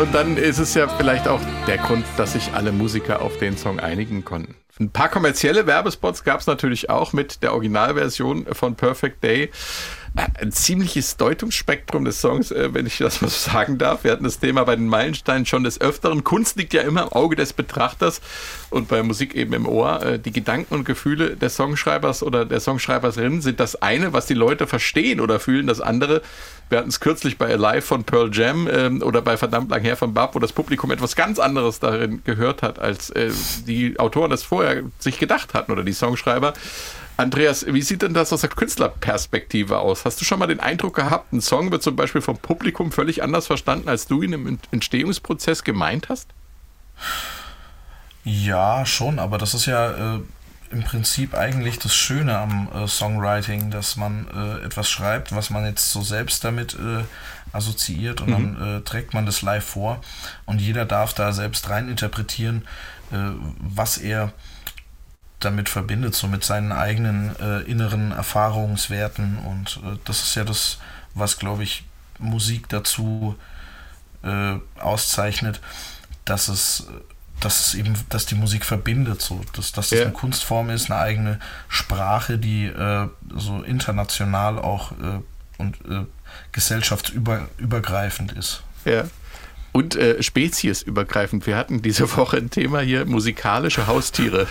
[0.00, 3.58] Und dann ist es ja vielleicht auch der Grund, dass sich alle Musiker auf den
[3.58, 4.54] Song einigen konnten.
[4.80, 9.50] Ein paar kommerzielle Werbespots gab es natürlich auch mit der Originalversion von Perfect Day.
[10.16, 14.04] Äh, ein ziemliches Deutungsspektrum des Songs, äh, wenn ich das mal so sagen darf.
[14.04, 16.22] Wir hatten das Thema bei den Meilensteinen schon des Öfteren.
[16.22, 18.20] Kunst liegt ja immer im Auge des Betrachters
[18.70, 20.02] und bei Musik eben im Ohr.
[20.02, 24.34] Äh, die Gedanken und Gefühle des Songschreibers oder der Songschreiberin sind das eine, was die
[24.34, 25.66] Leute verstehen oder fühlen.
[25.66, 26.22] Das andere,
[26.68, 29.96] wir hatten es kürzlich bei Alive von Pearl Jam ähm, oder bei Verdammt lang her
[29.96, 33.12] von Bab, wo das Publikum etwas ganz anderes darin gehört hat, als
[33.66, 36.54] die Autoren das vorher sich gedacht hatten oder die Songschreiber.
[37.16, 40.04] Andreas, wie sieht denn das aus der Künstlerperspektive aus?
[40.04, 43.22] Hast du schon mal den Eindruck gehabt, ein Song wird zum Beispiel vom Publikum völlig
[43.22, 46.28] anders verstanden, als du ihn im Entstehungsprozess gemeint hast?
[48.24, 50.20] Ja, schon, aber das ist ja äh,
[50.70, 55.64] im Prinzip eigentlich das Schöne am äh, Songwriting, dass man äh, etwas schreibt, was man
[55.64, 57.04] jetzt so selbst damit äh,
[57.52, 58.56] assoziiert und mhm.
[58.56, 60.00] dann äh, trägt man das live vor
[60.46, 62.66] und jeder darf da selbst rein interpretieren,
[63.12, 63.16] äh,
[63.58, 64.32] was er
[65.44, 69.38] damit verbindet, so mit seinen eigenen äh, inneren Erfahrungswerten.
[69.38, 70.78] Und äh, das ist ja das,
[71.14, 71.84] was, glaube ich,
[72.18, 73.36] Musik dazu
[74.22, 75.60] äh, auszeichnet,
[76.24, 76.86] dass es,
[77.40, 80.04] dass es eben, dass die Musik verbindet, so, dass, dass das ja.
[80.04, 85.20] eine Kunstform ist, eine eigene Sprache, die äh, so international auch äh,
[85.58, 86.04] und äh,
[86.52, 88.62] gesellschaftsübergreifend ist.
[88.84, 89.04] Ja
[89.74, 91.48] und äh, speziesübergreifend.
[91.48, 94.46] Wir hatten diese Woche ein Thema hier, musikalische Haustiere.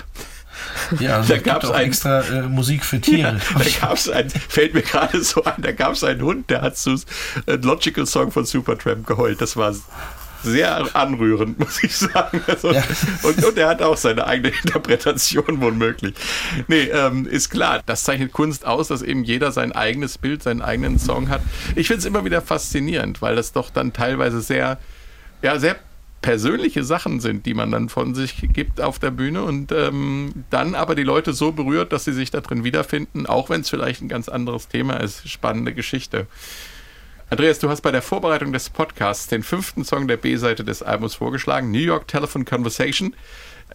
[0.99, 3.39] Ja, also da gab es extra äh, Musik für Tiere.
[3.53, 6.49] Ja, da gab es ein, fällt mir gerade so ein, da gab es einen Hund,
[6.49, 6.95] der hat zu
[7.45, 9.41] äh, Logical Song von Supertramp geheult.
[9.41, 9.73] Das war
[10.43, 12.41] sehr anrührend, muss ich sagen.
[12.47, 12.83] Also, ja.
[13.23, 16.13] und, und er hat auch seine eigene Interpretation womöglich.
[16.67, 20.61] Nee, ähm, ist klar, das zeichnet Kunst aus, dass eben jeder sein eigenes Bild, seinen
[20.61, 21.41] eigenen Song hat.
[21.75, 24.77] Ich finde es immer wieder faszinierend, weil das doch dann teilweise sehr,
[25.41, 25.77] ja, sehr
[26.23, 30.73] persönliche Sachen sind, die man dann von sich gibt auf der Bühne und ähm, dann
[30.73, 34.01] aber die Leute so berührt, dass sie sich da drin wiederfinden, auch wenn es vielleicht
[34.01, 35.29] ein ganz anderes Thema ist.
[35.29, 36.25] Spannende Geschichte.
[37.29, 41.15] Andreas, du hast bei der Vorbereitung des Podcasts den fünften Song der B-Seite des Albums
[41.15, 43.15] vorgeschlagen, New York Telephone Conversation.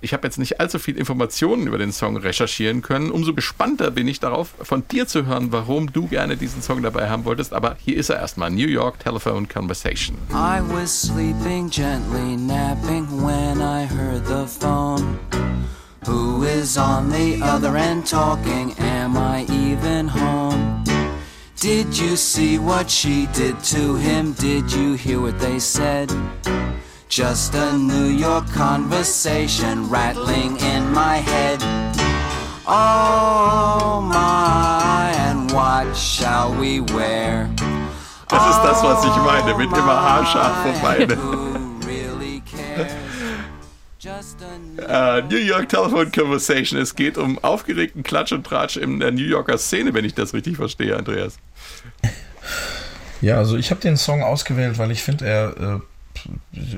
[0.00, 3.10] Ich habe jetzt nicht allzu viel Informationen über den Song recherchieren können.
[3.10, 7.08] Umso gespannter bin ich darauf, von dir zu hören, warum du gerne diesen Song dabei
[7.08, 7.52] haben wolltest.
[7.52, 8.50] Aber hier ist er erstmal.
[8.50, 10.16] New York Telephone Conversation.
[10.30, 15.18] I was sleeping gently, napping when I heard the phone.
[16.06, 18.74] Who is on the other end talking?
[18.78, 20.84] Am I even home?
[21.60, 24.32] Did you see what she did to him?
[24.34, 26.08] Did you hear what they said?
[27.08, 31.58] Just a New York conversation rattling in my head.
[32.66, 37.48] Oh my, and what shall we wear?
[38.28, 41.08] Das ist das, was ich meine, mit immer haarscharf vorbei.
[44.78, 46.78] Uh, New York Telephone Conversation.
[46.78, 50.34] Es geht um aufgeregten Klatsch und Tratsch in der New Yorker Szene, wenn ich das
[50.34, 51.38] richtig verstehe, Andreas.
[53.22, 55.80] Ja, also ich habe den Song ausgewählt, weil ich finde, er äh,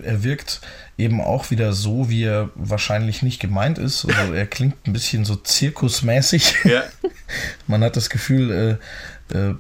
[0.03, 0.61] er wirkt
[0.98, 4.05] eben auch wieder so, wie er wahrscheinlich nicht gemeint ist.
[4.05, 6.55] Also er klingt ein bisschen so zirkusmäßig.
[6.64, 6.83] Ja.
[7.66, 8.79] Man hat das Gefühl,
[9.31, 9.55] äh, äh,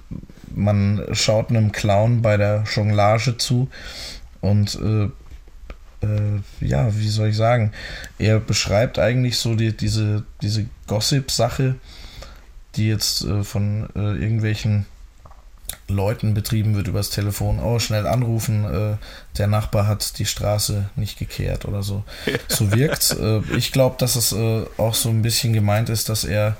[0.52, 3.68] man schaut einem Clown bei der Jonglage zu
[4.40, 5.04] und äh,
[6.02, 7.72] äh, ja, wie soll ich sagen,
[8.18, 11.76] er beschreibt eigentlich so die, diese, diese Gossip-Sache,
[12.76, 14.86] die jetzt äh, von äh, irgendwelchen
[15.88, 17.58] Leuten betrieben wird übers Telefon.
[17.60, 18.96] Oh, schnell anrufen, äh,
[19.38, 22.04] der Nachbar hat die Straße nicht gekehrt oder so.
[22.48, 26.24] So wirkt äh, Ich glaube, dass es äh, auch so ein bisschen gemeint ist, dass
[26.24, 26.56] er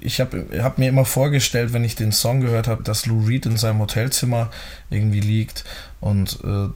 [0.00, 3.44] ich habe hab mir immer vorgestellt, wenn ich den Song gehört habe, dass Lou Reed
[3.44, 4.50] in seinem Hotelzimmer
[4.88, 5.64] irgendwie liegt
[6.00, 6.68] und äh,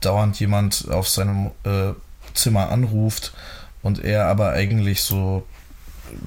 [0.00, 1.92] dauernd jemand auf seinem äh,
[2.34, 3.32] Zimmer anruft
[3.82, 5.46] und er aber eigentlich so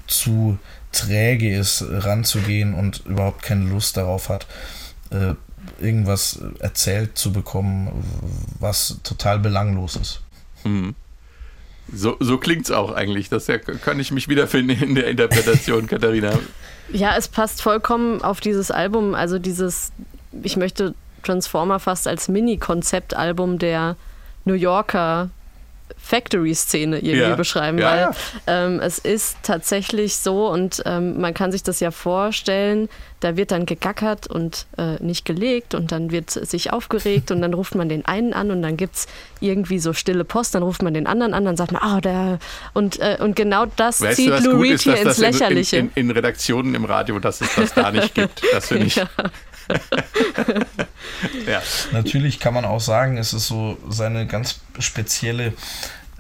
[0.08, 0.58] zu
[0.92, 4.48] träge ist, ranzugehen und überhaupt keine Lust darauf hat,
[5.12, 5.34] äh,
[5.80, 8.04] irgendwas erzählt zu bekommen,
[8.60, 10.22] was total belanglos ist.
[10.64, 10.96] Mhm.
[11.92, 13.30] So, so klingt es auch eigentlich.
[13.30, 16.38] Das ja, kann ich mich wiederfinden in der Interpretation, Katharina.
[16.92, 19.16] Ja, es passt vollkommen auf dieses Album.
[19.16, 19.92] Also dieses,
[20.44, 23.96] ich möchte Transformer fast als Mini-Konzeptalbum der
[24.46, 25.30] New Yorker
[25.96, 27.36] Factory-Szene irgendwie ja.
[27.36, 28.12] beschreiben, ja, weil ja.
[28.48, 33.52] Ähm, es ist tatsächlich so und ähm, man kann sich das ja vorstellen, da wird
[33.52, 37.90] dann gegackert und äh, nicht gelegt und dann wird sich aufgeregt und dann ruft man
[37.90, 39.08] den einen an und dann gibt es
[39.40, 42.00] irgendwie so stille Post, dann ruft man den anderen an, dann sagt man, ah, oh,
[42.00, 42.40] der
[42.74, 45.78] und, äh, und genau das weißt zieht Lou Reed hier ins Lächerliche.
[45.78, 48.44] In, in, in, Redaktionen im Radio, dass es das da nicht gibt.
[48.54, 49.02] Das finde ich.
[51.48, 51.62] ja.
[51.92, 55.54] Natürlich kann man auch sagen, es ist so seine ganz spezielle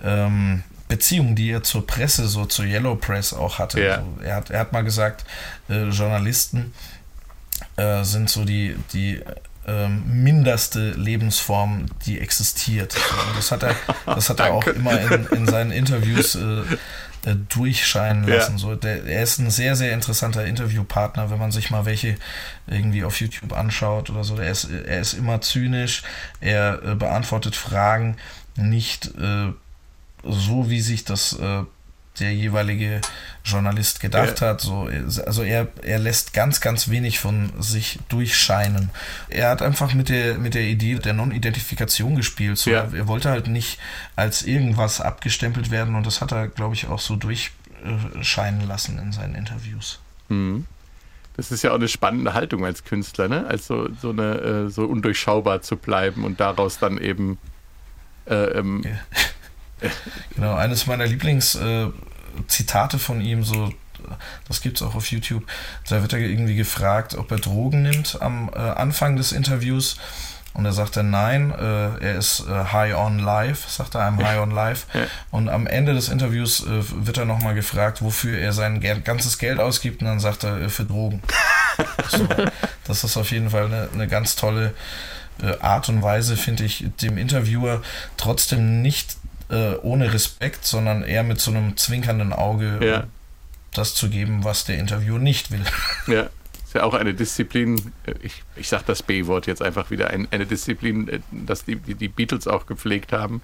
[0.04, 3.84] ähm, Beziehung, die er zur Presse, so zur Yellow Press auch hatte.
[3.84, 3.96] Ja.
[3.96, 5.26] Also er, hat, er hat mal gesagt,
[5.70, 6.74] äh, Journalisten
[7.76, 9.22] äh, sind so die, die
[9.68, 12.96] ähm, minderste Lebensform, die existiert.
[12.96, 16.64] Und das hat er, das hat er auch immer in, in seinen Interviews äh,
[17.28, 18.54] äh, durchscheinen lassen.
[18.54, 18.58] Ja.
[18.58, 22.16] So, der, er ist ein sehr, sehr interessanter Interviewpartner, wenn man sich mal welche
[22.68, 24.38] irgendwie auf YouTube anschaut oder so.
[24.38, 26.04] Er ist, er ist immer zynisch,
[26.40, 28.16] er äh, beantwortet Fragen
[28.56, 29.52] nicht äh,
[30.24, 31.64] so, wie sich das äh,
[32.20, 33.02] der jeweilige
[33.44, 34.48] Journalist gedacht ja.
[34.48, 34.62] hat.
[34.62, 34.90] So,
[35.26, 38.90] also er, er lässt ganz, ganz wenig von sich durchscheinen.
[39.30, 42.58] Er hat einfach mit der, mit der Idee der Non-Identifikation gespielt.
[42.58, 42.88] So, ja.
[42.94, 43.80] er, wollte halt nicht
[44.16, 49.12] als irgendwas abgestempelt werden und das hat er, glaube ich, auch so durchscheinen lassen in
[49.12, 50.00] seinen Interviews.
[50.30, 50.66] Mhm.
[51.36, 53.46] Das ist ja auch eine spannende Haltung als Künstler, ne?
[53.46, 57.38] Als so, eine, äh, so undurchschaubar zu bleiben und daraus dann eben
[58.26, 59.90] äh, ähm, ja.
[60.36, 62.07] genau, eines meiner Lieblingszitate äh,
[63.00, 63.72] von ihm, so,
[64.48, 65.44] das gibt es auch auf YouTube,
[65.90, 69.98] da wird er irgendwie gefragt, ob er Drogen nimmt am äh, Anfang des Interviews.
[70.54, 74.24] Und er sagt dann nein, äh, er ist äh, high on life, sagt er, I'm
[74.24, 74.88] high on life.
[75.30, 79.60] Und am Ende des Interviews äh, wird er nochmal gefragt, wofür er sein ganzes Geld
[79.60, 80.02] ausgibt.
[80.02, 81.22] Und dann sagt er, äh, für Drogen.
[82.10, 82.28] so,
[82.86, 84.74] das ist auf jeden Fall eine, eine ganz tolle
[85.44, 87.84] äh, Art und Weise, finde ich, dem Interviewer
[88.18, 89.18] trotzdem nicht
[89.50, 93.04] äh, ohne Respekt, sondern eher mit so einem zwinkernden Auge ja.
[93.74, 95.64] das zu geben, was der Interviewer nicht will.
[96.08, 96.30] Ja,
[96.68, 100.28] ist ja auch eine Disziplin, äh, ich, ich sage das B-Wort jetzt einfach wieder, ein,
[100.32, 103.42] eine Disziplin, äh, dass die, die, die Beatles auch gepflegt haben.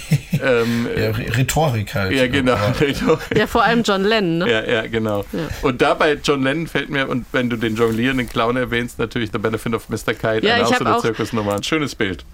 [0.32, 2.12] ähm, ja, Rhetorik halt.
[2.12, 2.56] Ja, genau.
[3.36, 4.50] Ja, vor allem John Lennon, ne?
[4.50, 5.24] Ja, ja, genau.
[5.32, 5.40] Ja.
[5.62, 9.38] Und dabei John Lennon fällt mir, und wenn du den jonglierenden Clown erwähnst, natürlich The
[9.38, 10.14] Benefit of Mr.
[10.14, 11.54] Kite, ja, eine auch so eine Zirkusnummer.
[11.54, 12.24] Ein schönes Bild.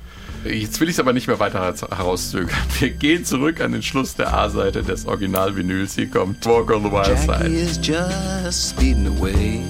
[0.45, 2.57] Jetzt will ich es aber nicht mehr weiter herauszögern.
[2.79, 5.95] Wir gehen zurück an den Schluss der A-Seite des Original-Vinyls.
[5.95, 7.49] Hier kommt Walk on the Wild Side.
[7.49, 9.63] Jackie is just speeding away.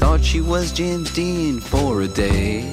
[0.00, 2.64] Thought she was Jim Dean for a day.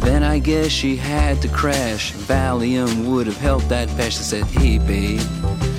[0.00, 2.12] Then I guess she had to crash.
[2.28, 4.16] Valium would have helped that patch.
[4.18, 5.20] I said, hey babe,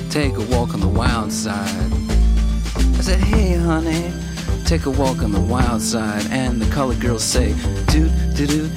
[0.09, 1.91] take a walk on the wild side.
[2.97, 4.11] I said, hey honey.
[4.71, 7.53] Take a walk on the wild side and the colored girls say
[7.87, 8.07] do
[8.37, 8.69] do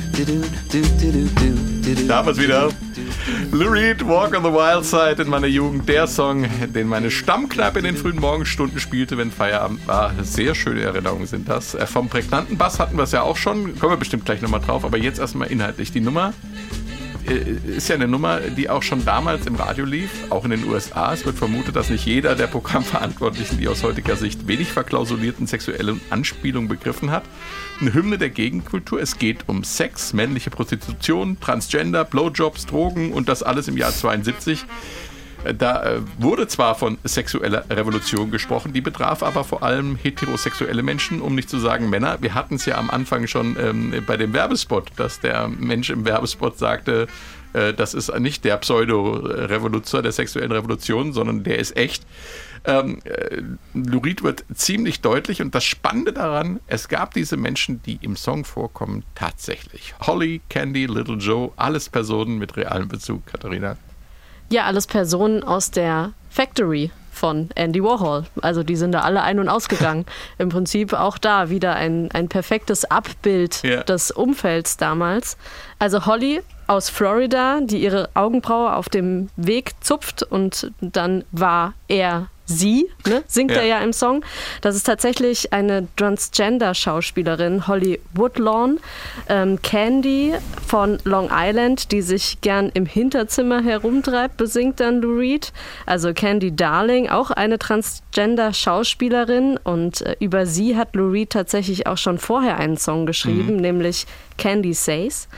[2.08, 2.72] Damals wieder
[3.52, 7.78] Lou Reed, Walk on the Wild Side in meiner Jugend, der Song, den meine Stammkneipe
[7.78, 10.12] in den frühen Morgenstunden spielte, wenn Feierabend war.
[10.22, 11.74] Sehr schöne Erinnerungen sind das.
[11.74, 14.60] Äh, vom prägnanten Bass hatten wir es ja auch schon, kommen wir bestimmt gleich nochmal
[14.60, 15.92] drauf, aber jetzt erstmal inhaltlich.
[15.92, 16.83] Die Nummer äh,
[17.24, 21.12] ist ja eine Nummer, die auch schon damals im Radio lief, auch in den USA.
[21.12, 26.00] Es wird vermutet, dass nicht jeder der Programmverantwortlichen die aus heutiger Sicht wenig verklausulierten sexuellen
[26.10, 27.24] Anspielungen begriffen hat.
[27.80, 29.00] Eine Hymne der Gegenkultur.
[29.00, 34.64] Es geht um Sex, männliche Prostitution, Transgender, Blowjobs, Drogen und das alles im Jahr 72.
[35.58, 41.20] Da äh, wurde zwar von sexueller Revolution gesprochen, die betraf aber vor allem heterosexuelle Menschen,
[41.20, 42.18] um nicht zu sagen Männer.
[42.20, 46.04] Wir hatten es ja am Anfang schon ähm, bei dem Werbespot, dass der Mensch im
[46.06, 47.08] Werbespot sagte,
[47.52, 52.04] äh, das ist nicht der Pseudo-Revoluzer der sexuellen Revolution, sondern der ist echt.
[52.66, 53.42] Ähm, äh,
[53.74, 58.44] Lurid wird ziemlich deutlich und das Spannende daran, es gab diese Menschen, die im Song
[58.44, 59.94] vorkommen, tatsächlich.
[60.00, 63.76] Holly, Candy, Little Joe, alles Personen mit realem Bezug, Katharina.
[64.54, 68.22] Ja, alles Personen aus der Factory von Andy Warhol.
[68.40, 70.06] Also die sind da alle ein- und ausgegangen.
[70.38, 73.82] Im Prinzip auch da wieder ein, ein perfektes Abbild ja.
[73.82, 75.36] des Umfelds damals.
[75.80, 82.28] Also Holly aus Florida, die ihre Augenbraue auf dem Weg zupft und dann war er
[82.46, 83.58] sie, ne, singt ja.
[83.58, 84.24] er ja im Song.
[84.60, 88.80] Das ist tatsächlich eine Transgender-Schauspielerin, Holly Woodlawn.
[89.28, 90.34] Ähm, Candy
[90.66, 95.52] von Long Island, die sich gern im Hinterzimmer herumtreibt, besingt dann Lou Reed.
[95.86, 99.58] Also Candy Darling, auch eine Transgender-Schauspielerin.
[99.62, 103.60] Und äh, über sie hat Lou Reed tatsächlich auch schon vorher einen Song geschrieben, mhm.
[103.60, 105.28] nämlich Candy Says.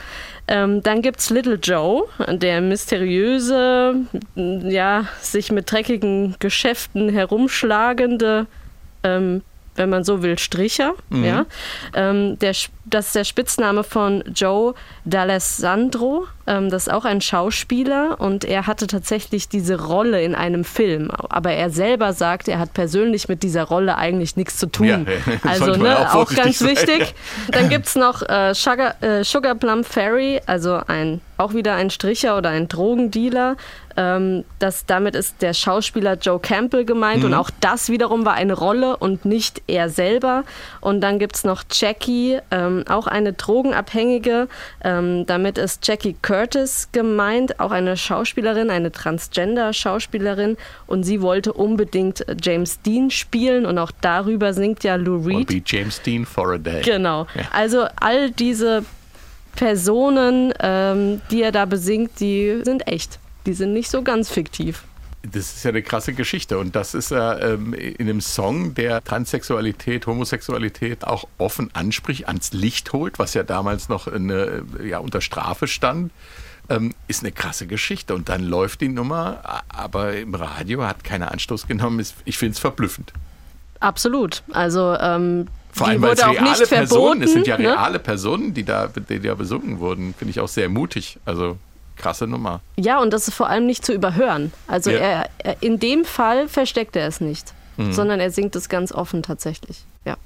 [0.47, 3.95] Ähm, dann gibt es Little Joe, der mysteriöse,
[4.35, 8.47] ja, sich mit dreckigen Geschäften herumschlagende
[9.03, 9.41] ähm,
[9.77, 10.93] wenn man so will, Stricher.
[11.09, 11.23] Mhm.
[11.23, 11.45] Ja.
[11.93, 12.53] Ähm, der,
[12.85, 14.73] das ist der Spitzname von Joe
[15.07, 16.23] D'Alessandro.
[16.47, 21.11] Ähm, das ist auch ein Schauspieler und er hatte tatsächlich diese Rolle in einem Film.
[21.11, 24.87] Aber er selber sagt, er hat persönlich mit dieser Rolle eigentlich nichts zu tun.
[24.87, 24.97] Ja,
[25.43, 26.69] also ne, auch, auch ganz sein.
[26.69, 27.13] wichtig.
[27.51, 31.89] Dann gibt es noch äh, Sugar, äh, Sugar Plum Fairy, also ein, auch wieder ein
[31.89, 33.57] Stricher oder ein Drogendealer.
[33.97, 37.25] Ähm, das, damit ist der Schauspieler Joe Campbell gemeint mhm.
[37.25, 40.43] und auch das wiederum war eine Rolle und nicht er selber.
[40.81, 44.47] Und dann gibt es noch Jackie, ähm, auch eine Drogenabhängige.
[44.83, 50.57] Ähm, damit ist Jackie Curtis gemeint, auch eine Schauspielerin, eine Transgender-Schauspielerin.
[50.85, 55.47] Und sie wollte unbedingt James Dean spielen und auch darüber singt ja Lou Reed.
[55.47, 56.81] Be James Dean for a day.
[56.83, 57.25] Genau.
[57.33, 57.41] Ja.
[57.51, 58.85] Also all diese
[59.55, 64.83] Personen, ähm, die er da besingt, die sind echt die sind nicht so ganz fiktiv.
[65.31, 69.03] Das ist ja eine krasse Geschichte und das ist ja ähm, in einem Song, der
[69.03, 75.21] Transsexualität, Homosexualität auch offen anspricht, ans Licht holt, was ja damals noch eine, ja, unter
[75.21, 76.11] Strafe stand,
[76.69, 78.13] ähm, ist eine krasse Geschichte.
[78.13, 82.05] Und dann läuft die Nummer, aber im Radio hat keiner Anstoß genommen.
[82.25, 83.13] Ich finde es verblüffend.
[83.79, 84.43] Absolut.
[84.51, 87.71] Also ähm, vor allem, weil es reale Personen, es sind ja ne?
[87.71, 87.99] reale ne?
[87.99, 91.19] Personen, die da, die da besungen wurden, finde ich auch sehr mutig.
[91.25, 91.57] Also
[91.97, 92.61] krasse Nummer.
[92.75, 94.53] Ja, und das ist vor allem nicht zu überhören.
[94.67, 94.97] Also ja.
[94.97, 97.91] er, er, in dem Fall versteckt er es nicht, mhm.
[97.93, 99.83] sondern er singt es ganz offen tatsächlich.
[100.05, 100.17] Ja.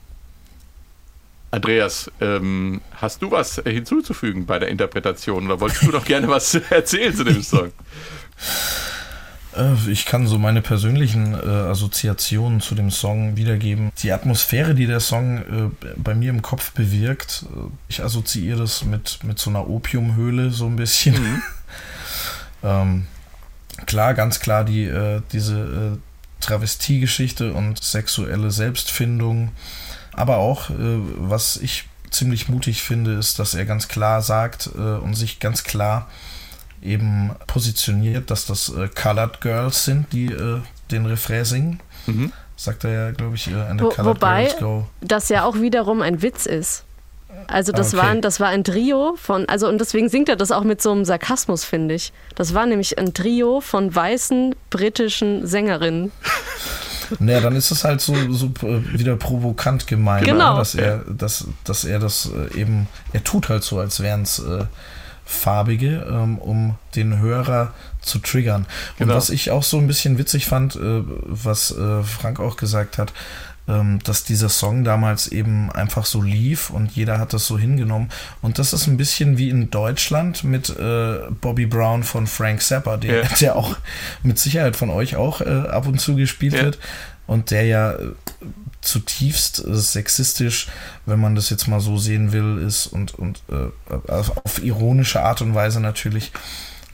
[1.51, 6.55] Andreas, ähm, hast du was hinzuzufügen bei der Interpretation oder wolltest du noch gerne was
[6.69, 7.71] erzählen zu dem Song?
[9.55, 13.91] Äh, ich kann so meine persönlichen äh, Assoziationen zu dem Song wiedergeben.
[14.01, 18.85] Die Atmosphäre, die der Song äh, bei mir im Kopf bewirkt, äh, ich assoziiere das
[18.85, 21.15] mit, mit so einer Opiumhöhle so ein bisschen.
[21.15, 21.43] Mhm.
[22.63, 23.07] Ähm,
[23.85, 25.97] klar, ganz klar die, äh, diese äh,
[26.41, 29.51] Travestiegeschichte und sexuelle Selbstfindung.
[30.13, 30.73] Aber auch, äh,
[31.17, 35.63] was ich ziemlich mutig finde, ist, dass er ganz klar sagt äh, und sich ganz
[35.63, 36.09] klar
[36.81, 41.79] eben positioniert, dass das äh, Colored Girls sind, die äh, den Refrain singen.
[42.07, 42.33] Mhm.
[42.55, 44.87] Sagt er ja, glaube ich, äh, the Wo, Colored wobei Girls go.
[45.01, 46.83] das ja auch wiederum ein Witz ist.
[47.47, 48.03] Also das, okay.
[48.03, 50.91] waren, das war ein Trio von, also und deswegen singt er das auch mit so
[50.91, 52.13] einem Sarkasmus, finde ich.
[52.35, 56.11] Das war nämlich ein Trio von weißen britischen Sängerinnen.
[57.19, 60.57] Naja, dann ist es halt so, so äh, wieder provokant gemeint, genau.
[60.57, 64.39] dass er, dass, dass er das äh, eben, er tut halt so, als wären es
[64.39, 64.63] äh,
[65.25, 68.65] farbige, ähm, um den Hörer zu triggern.
[68.97, 69.11] Genau.
[69.11, 72.97] Und was ich auch so ein bisschen witzig fand, äh, was äh, Frank auch gesagt
[72.97, 73.13] hat,
[73.67, 78.09] dass dieser Song damals eben einfach so lief und jeder hat das so hingenommen.
[78.41, 82.97] Und das ist ein bisschen wie in Deutschland mit äh, Bobby Brown von Frank Zappa,
[82.97, 83.29] der, ja.
[83.39, 83.77] der auch
[84.23, 86.63] mit Sicherheit von euch auch äh, ab und zu gespielt ja.
[86.63, 86.79] wird
[87.27, 88.13] und der ja äh,
[88.81, 90.67] zutiefst äh, sexistisch,
[91.05, 95.41] wenn man das jetzt mal so sehen will, ist und, und äh, auf ironische Art
[95.41, 96.31] und Weise natürlich.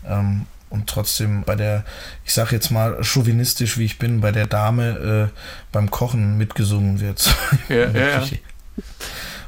[0.06, 1.86] Ähm, und trotzdem bei der,
[2.26, 5.38] ich sag jetzt mal chauvinistisch wie ich bin, bei der Dame äh,
[5.72, 7.34] beim Kochen mitgesungen wird.
[7.70, 8.24] Ja, ja, ja.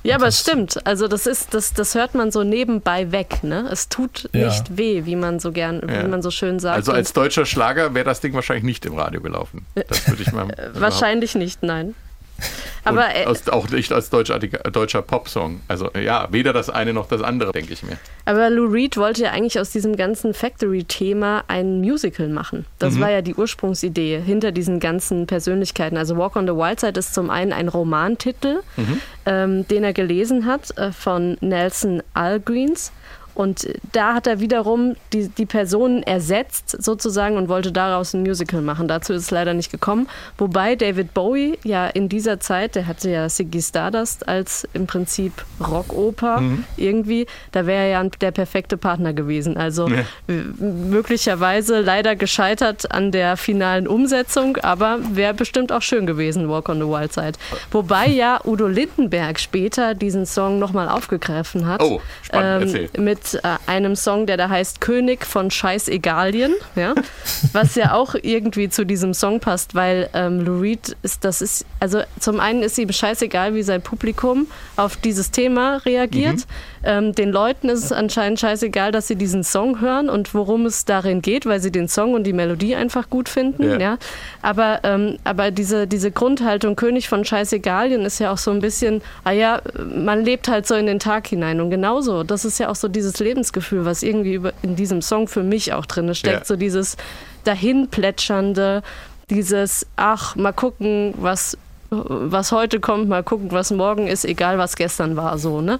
[0.04, 0.86] Ja, aber es stimmt.
[0.88, 3.68] Also das ist, das, das hört man so nebenbei weg, ne?
[3.72, 4.48] Es tut ja.
[4.48, 6.04] nicht weh, wie man so gern, ja.
[6.04, 6.78] wie man so schön sagt.
[6.78, 9.66] Also als deutscher Schlager wäre das Ding wahrscheinlich nicht im Radio gelaufen.
[9.76, 10.48] Das würde ich mal.
[10.74, 11.96] Wahrscheinlich nicht, nein.
[12.84, 15.62] Aber äh, aus, auch nicht als deutscher, deutscher Popsong.
[15.68, 17.98] Also ja, weder das eine noch das andere, denke ich mir.
[18.26, 22.66] Aber Lou Reed wollte ja eigentlich aus diesem ganzen Factory-Thema ein Musical machen.
[22.80, 23.02] Das mhm.
[23.02, 25.98] war ja die Ursprungsidee hinter diesen ganzen Persönlichkeiten.
[25.98, 29.02] Also Walk on the Wild Side ist zum einen ein Romantitel, mhm.
[29.26, 32.92] ähm, den er gelesen hat äh, von Nelson Algreens.
[33.40, 38.62] Und da hat er wiederum die, die Personen ersetzt sozusagen und wollte daraus ein Musical
[38.62, 38.90] machen.
[38.90, 40.10] Dazu ist es leider nicht gekommen.
[40.38, 45.32] Wobei David Bowie ja in dieser Zeit, der hatte ja Siggy Stardust als im Prinzip
[45.66, 46.66] Rockoper mhm.
[46.76, 49.56] irgendwie, da wäre er ja der perfekte Partner gewesen.
[49.56, 50.04] Also ja.
[50.28, 56.80] möglicherweise leider gescheitert an der finalen Umsetzung, aber wäre bestimmt auch schön gewesen, Walk on
[56.80, 57.38] the Wild Side.
[57.72, 61.82] Wobei ja Udo Lindenberg später diesen Song nochmal aufgegriffen hat.
[61.82, 66.94] Oh, spannend, ähm, mit äh, einem Song, der da heißt König von Scheißegalien, ja,
[67.54, 71.66] was ja auch irgendwie zu diesem Song passt, weil ähm, Lou Reed ist, das ist,
[71.80, 76.38] also zum einen ist ihm scheißegal, wie sein Publikum auf dieses Thema reagiert.
[76.38, 76.79] Mhm.
[76.84, 80.86] Ähm, den Leuten ist es anscheinend scheißegal, dass sie diesen Song hören und worum es
[80.86, 83.64] darin geht, weil sie den Song und die Melodie einfach gut finden.
[83.64, 83.78] Ja.
[83.78, 83.98] ja.
[84.42, 89.02] Aber, ähm, aber diese, diese Grundhaltung König von Scheißegalien ist ja auch so ein bisschen,
[89.24, 89.62] ah ja,
[89.96, 91.62] man lebt halt so in den Tag hinein.
[91.62, 95.44] Und genauso, das ist ja auch so dieses Lebensgefühl, was irgendwie in diesem Song für
[95.44, 96.40] mich auch drin steckt.
[96.40, 96.46] Ja.
[96.46, 96.98] So dieses
[97.44, 98.84] dahinplätschernde,
[99.30, 101.58] dieses, ach, mal gucken, was
[101.92, 105.80] was heute kommt, mal gucken, was morgen ist, egal was gestern war, so, ne?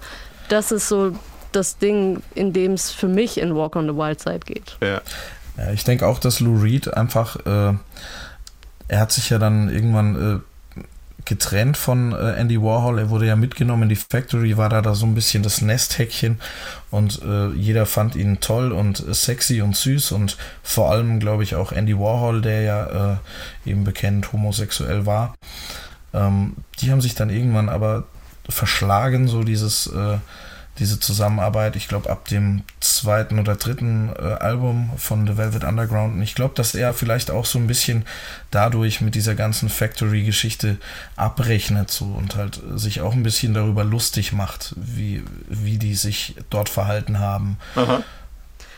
[0.50, 1.14] Das ist so
[1.52, 4.78] das Ding, in dem es für mich in Walk on the Wild Side geht.
[4.82, 5.02] Ja.
[5.58, 7.74] ja ich denke auch, dass Lou Reed einfach, äh,
[8.88, 10.40] er hat sich ja dann irgendwann äh,
[11.26, 13.00] getrennt von äh, Andy Warhol.
[13.00, 16.40] Er wurde ja mitgenommen in die Factory, war da, da so ein bisschen das Nesthäkchen
[16.92, 21.44] und äh, jeder fand ihn toll und äh, sexy und süß und vor allem, glaube
[21.44, 25.36] ich, auch Andy Warhol, der ja äh, eben bekannt homosexuell war.
[26.14, 28.06] Ähm, die haben sich dann irgendwann aber
[28.50, 30.18] verschlagen, so dieses, äh,
[30.80, 31.76] diese Zusammenarbeit.
[31.76, 36.16] Ich glaube, ab dem zweiten oder dritten äh, Album von The Velvet Underground.
[36.16, 38.06] Und ich glaube, dass er vielleicht auch so ein bisschen
[38.52, 40.78] dadurch mit dieser ganzen Factory-Geschichte
[41.16, 46.36] abrechnet so und halt sich auch ein bisschen darüber lustig macht, wie, wie die sich
[46.50, 47.58] dort verhalten haben.
[47.76, 48.04] Aha.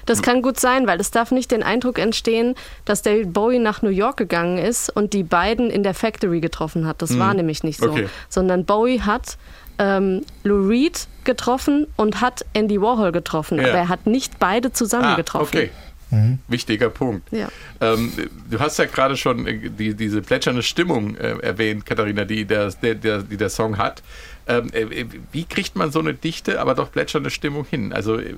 [0.05, 2.55] Das kann gut sein, weil es darf nicht den Eindruck entstehen,
[2.85, 6.87] dass David Bowie nach New York gegangen ist und die beiden in der Factory getroffen
[6.87, 7.01] hat.
[7.01, 7.19] Das mhm.
[7.19, 7.91] war nämlich nicht so.
[7.91, 8.09] Okay.
[8.29, 9.37] Sondern Bowie hat
[9.81, 13.63] ähm, Lou Reed getroffen und hat Andy Warhol getroffen, ja.
[13.63, 15.57] aber er hat nicht beide zusammen ah, getroffen.
[15.57, 15.69] Okay.
[16.11, 16.39] Mhm.
[16.47, 17.31] Wichtiger Punkt.
[17.31, 17.47] Ja.
[17.79, 18.11] Ähm,
[18.49, 22.69] du hast ja gerade schon äh, die, diese plätschernde Stimmung äh, erwähnt, Katharina, die der,
[22.69, 24.03] der, die der Song hat.
[24.45, 27.93] Ähm, äh, wie kriegt man so eine dichte, aber doch plätschernde Stimmung hin?
[27.93, 28.35] Also äh,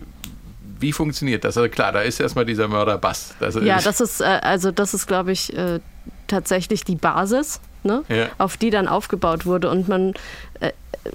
[0.80, 1.58] wie funktioniert das?
[1.58, 3.36] Also klar, da ist erstmal dieser Mörder-Bass.
[3.40, 5.80] Das ja, das ist äh, also das ist, glaube ich, äh,
[6.28, 8.04] tatsächlich die Basis, ne?
[8.08, 8.28] Ja.
[8.38, 9.70] auf die dann aufgebaut wurde.
[9.70, 10.14] Und man,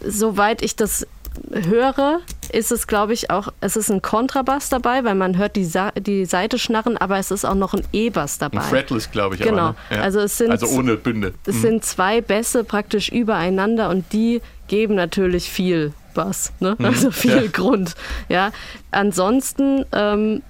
[0.04, 1.06] soweit ich das
[1.52, 2.20] höre,
[2.52, 5.92] ist es, glaube ich, auch, es ist ein Kontrabass dabei, weil man hört die, Sa
[5.92, 8.58] die Seite schnarren, aber es ist auch noch ein E-Bass dabei.
[8.58, 9.42] Ein Fretless, glaube ich.
[9.42, 9.58] Genau.
[9.58, 9.96] Aber, ne?
[9.96, 10.02] ja.
[10.02, 11.34] also, es sind, also ohne Bünde.
[11.46, 11.60] Es mhm.
[11.60, 16.76] sind zwei Bässe praktisch übereinander und die geben natürlich viel Bass, ne?
[16.78, 16.84] Mhm.
[16.84, 17.50] also viel ja.
[17.50, 17.94] Grund.
[18.28, 18.50] Ja.
[18.90, 20.42] Ansonsten ähm,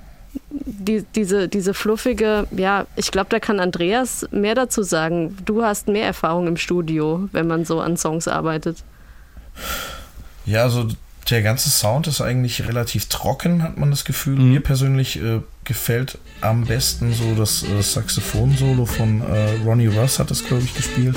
[0.51, 5.37] die, diese, diese fluffige, ja, ich glaube, da kann Andreas mehr dazu sagen.
[5.45, 8.85] Du hast mehr Erfahrung im Studio, wenn man so an Songs arbeitet.
[10.47, 10.89] Ja, also
[11.31, 14.39] der ganze Sound ist eigentlich relativ trocken, hat man das Gefühl.
[14.39, 14.53] Mhm.
[14.53, 20.31] Mir persönlich äh, gefällt am besten so das äh, Saxophon-Solo von äh, Ronnie Russ, hat
[20.31, 21.17] das, glaube ich, gespielt.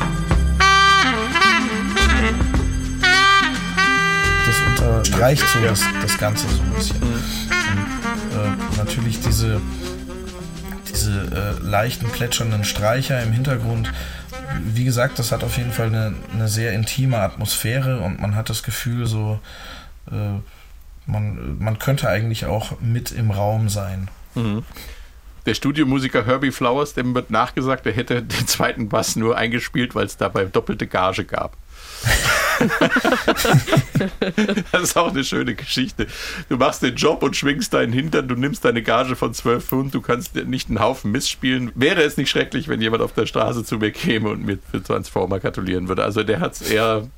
[5.18, 7.02] streicht so das, das Ganze so ein bisschen.
[7.02, 7.18] Und
[8.36, 9.60] äh, natürlich diese,
[10.88, 13.92] diese äh, leichten, plätschernden Streicher im Hintergrund.
[14.62, 18.48] Wie gesagt, das hat auf jeden Fall eine, eine sehr intime Atmosphäre und man hat
[18.48, 19.40] das Gefühl, so
[20.08, 20.38] äh,
[21.06, 24.08] man, man könnte eigentlich auch mit im Raum sein.
[24.36, 24.64] Mhm.
[25.46, 30.06] Der Studiomusiker Herbie Flowers, dem wird nachgesagt, er hätte den zweiten Bass nur eingespielt, weil
[30.06, 31.56] es dabei doppelte Gage gab.
[34.72, 36.06] das ist auch eine schöne Geschichte.
[36.48, 39.94] Du machst den Job und schwingst deinen Hintern, du nimmst deine Gage von 12 Pfund,
[39.94, 41.70] du kannst nicht einen Haufen Mist spielen.
[41.74, 44.82] Wäre es nicht schrecklich, wenn jemand auf der Straße zu mir käme und mir für
[44.82, 46.04] Transformer gratulieren würde.
[46.04, 47.08] Also der hat es eher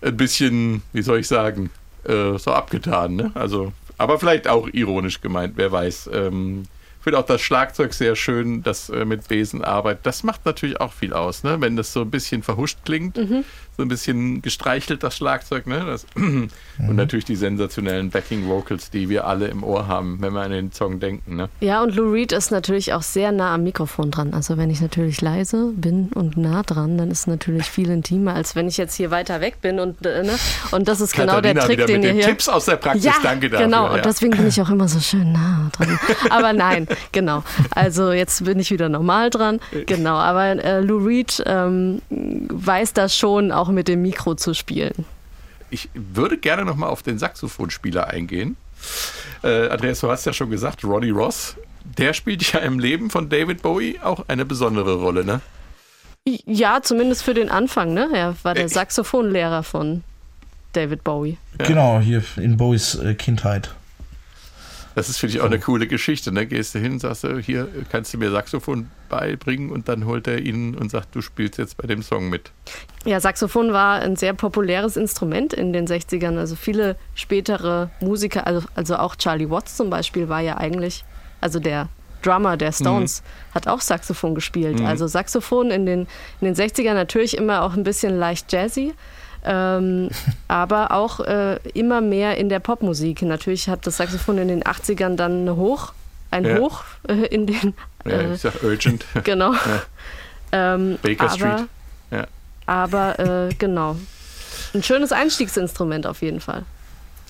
[0.00, 1.70] ein bisschen, wie soll ich sagen,
[2.04, 3.16] äh, so abgetan.
[3.16, 3.30] Ne?
[3.34, 6.10] Also, aber vielleicht auch ironisch gemeint, wer weiß.
[6.12, 6.66] Ähm,
[7.08, 10.04] finde auch das Schlagzeug sehr schön, das äh, mit Besen arbeitet.
[10.04, 11.58] Das macht natürlich auch viel aus, ne?
[11.60, 13.16] wenn das so ein bisschen verhuscht klingt.
[13.16, 13.44] Mhm.
[13.78, 15.68] So ein bisschen gestreichelt, das Schlagzeug.
[15.68, 15.84] Ne?
[15.86, 16.50] Das, mhm.
[16.78, 20.72] Und natürlich die sensationellen Backing-Vocals, die wir alle im Ohr haben, wenn wir an den
[20.72, 21.36] Song denken.
[21.36, 21.48] Ne?
[21.60, 24.34] Ja, und Lou Reed ist natürlich auch sehr nah am Mikrofon dran.
[24.34, 28.34] Also wenn ich natürlich leise bin und nah dran, dann ist es natürlich viel intimer,
[28.34, 29.78] als wenn ich jetzt hier weiter weg bin.
[29.78, 30.36] Und, äh, ne?
[30.72, 32.24] und das ist Katharina genau der Trick, den ihr hier...
[32.24, 33.66] Tipps aus der Praxis, ja, danke dafür.
[33.66, 33.94] Genau, ja.
[33.94, 35.98] und deswegen bin ich auch immer so schön nah dran.
[36.30, 37.44] Aber nein, genau.
[37.70, 39.60] Also jetzt bin ich wieder normal dran.
[39.86, 45.04] Genau, aber äh, Lou Reed ähm, weiß das schon, auch mit dem Mikro zu spielen.
[45.70, 48.56] Ich würde gerne nochmal auf den Saxophonspieler eingehen.
[49.42, 53.28] Äh, Andreas, du hast ja schon gesagt, Ronnie Ross, der spielt ja im Leben von
[53.28, 55.40] David Bowie auch eine besondere Rolle, ne?
[56.24, 58.08] Ja, zumindest für den Anfang, ne?
[58.12, 60.04] Er war der Saxophonlehrer von
[60.72, 61.38] David Bowie.
[61.58, 61.66] Ja.
[61.66, 63.74] Genau, hier in Bowies äh, Kindheit.
[64.94, 66.32] Das ist, finde ich, auch eine coole Geschichte.
[66.32, 66.46] Ne?
[66.46, 70.38] Gehst du hin, sagst du, hier kannst du mir Saxophon beibringen und dann holt er
[70.38, 72.50] ihn und sagt, du spielst jetzt bei dem Song mit.
[73.04, 76.36] Ja, Saxophon war ein sehr populäres Instrument in den 60ern.
[76.38, 81.04] Also viele spätere Musiker, also, also auch Charlie Watts zum Beispiel war ja eigentlich,
[81.40, 81.88] also der
[82.22, 83.54] Drummer der Stones, mhm.
[83.54, 84.80] hat auch Saxophon gespielt.
[84.80, 84.86] Mhm.
[84.86, 86.06] Also Saxophon in den,
[86.40, 88.94] in den 60ern natürlich immer auch ein bisschen leicht jazzy
[89.48, 90.10] ähm,
[90.46, 93.22] aber auch äh, immer mehr in der Popmusik.
[93.22, 95.94] Natürlich hat das Saxophon in den 80ern dann Hoch,
[96.30, 96.58] ein ja.
[96.58, 97.74] Hoch äh, in den.
[98.04, 99.06] Äh, ja, ich sag Urgent.
[99.24, 99.54] Genau.
[99.54, 100.74] Ja.
[100.74, 101.68] Ähm, Baker aber, Street.
[102.10, 102.26] Ja.
[102.66, 103.96] Aber äh, genau.
[104.74, 106.64] Ein schönes Einstiegsinstrument auf jeden Fall.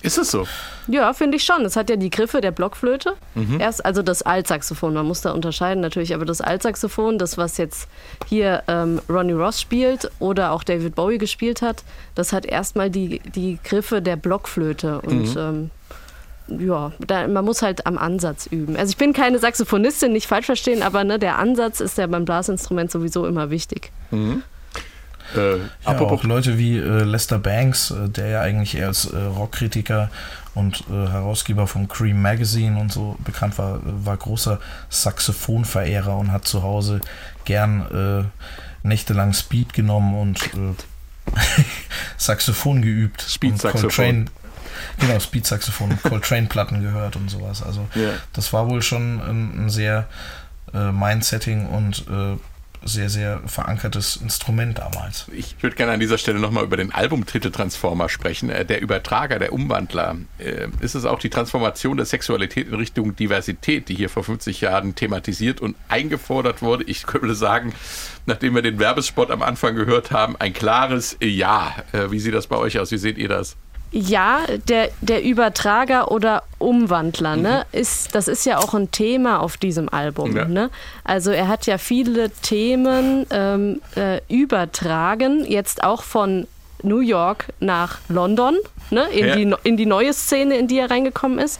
[0.01, 0.47] Ist es so?
[0.87, 1.65] Ja, finde ich schon.
[1.65, 3.13] Es hat ja die Griffe der Blockflöte.
[3.35, 3.59] Mhm.
[3.59, 7.87] Erst, also das Altsaxophon, man muss da unterscheiden natürlich, aber das Altsaxophon, das was jetzt
[8.27, 11.83] hier ähm, Ronnie Ross spielt oder auch David Bowie gespielt hat,
[12.15, 15.01] das hat erstmal die, die Griffe der Blockflöte.
[15.01, 15.71] Und mhm.
[16.49, 18.75] ähm, ja, da, man muss halt am Ansatz üben.
[18.75, 22.25] Also ich bin keine Saxophonistin, nicht falsch verstehen, aber ne, der Ansatz ist ja beim
[22.25, 23.91] Blasinstrument sowieso immer wichtig.
[24.11, 24.43] Mhm.
[25.35, 29.17] Äh, ja, auch Leute wie äh, Lester Banks, äh, der ja eigentlich eher als äh,
[29.17, 30.09] Rockkritiker
[30.55, 34.59] und äh, Herausgeber von Cream Magazine und so bekannt war, war großer
[34.89, 37.01] Saxophonverehrer und hat zu Hause
[37.45, 38.31] gern
[38.83, 40.49] äh, nächtelang Speed genommen und
[42.17, 43.21] Saxophon geübt.
[43.21, 44.29] Speed-Saxophon.
[44.99, 47.61] Genau, Speed-Saxophon, Coltrane-Platten gehört und sowas.
[47.63, 48.13] Also yeah.
[48.33, 50.07] das war wohl schon ein, ein sehr
[50.73, 52.37] äh, Mind-Setting und äh,
[52.83, 55.27] sehr, sehr verankertes Instrument damals.
[55.33, 58.49] Ich würde gerne an dieser Stelle nochmal über den Albumtitel Transformer sprechen.
[58.49, 60.17] Äh, der Übertrager, der Umwandler.
[60.37, 64.61] Äh, ist es auch die Transformation der Sexualität in Richtung Diversität, die hier vor 50
[64.61, 66.83] Jahren thematisiert und eingefordert wurde?
[66.85, 67.73] Ich würde sagen,
[68.25, 71.75] nachdem wir den Werbespot am Anfang gehört haben, ein klares Ja.
[71.91, 72.91] Äh, wie sieht das bei euch aus?
[72.91, 73.57] Wie seht ihr das?
[73.91, 77.79] Ja, der, der Übertrager oder Umwandler, ne, mhm.
[77.79, 80.35] ist, das ist ja auch ein Thema auf diesem Album.
[80.35, 80.45] Ja.
[80.45, 80.69] Ne?
[81.03, 86.47] Also er hat ja viele Themen ähm, äh, übertragen, jetzt auch von
[86.83, 88.57] New York nach London,
[88.91, 89.35] ne, in, ja.
[89.35, 91.59] die, in die neue Szene, in die er reingekommen ist.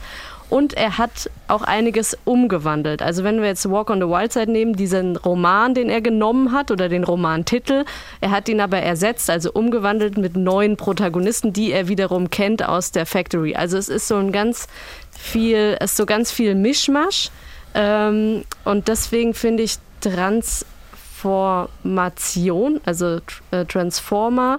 [0.50, 3.02] Und er hat auch einiges umgewandelt.
[3.02, 6.50] Also wenn wir jetzt Walk on the Wild Side nehmen, diesen Roman, den er genommen
[6.50, 7.84] hat oder den Romantitel,
[8.20, 12.90] er hat ihn aber ersetzt, also umgewandelt mit neuen Protagonisten, die er wiederum kennt aus
[12.90, 13.54] der Factory.
[13.54, 14.66] Also es ist so ein ganz
[15.16, 17.30] viel, es ist so ganz viel Mischmasch.
[17.74, 23.20] Ähm, und deswegen finde ich Transformation, also
[23.52, 24.58] äh, Transformer,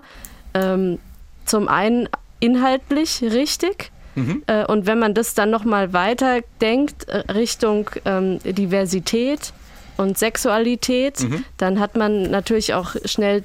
[0.53, 0.99] ähm,
[1.45, 2.07] zum einen
[2.39, 4.43] inhaltlich richtig Mhm.
[4.47, 9.53] Äh, und wenn man das dann nochmal weiter denkt äh, Richtung ähm, Diversität
[9.97, 11.45] und Sexualität, mhm.
[11.57, 13.43] dann hat man natürlich auch schnell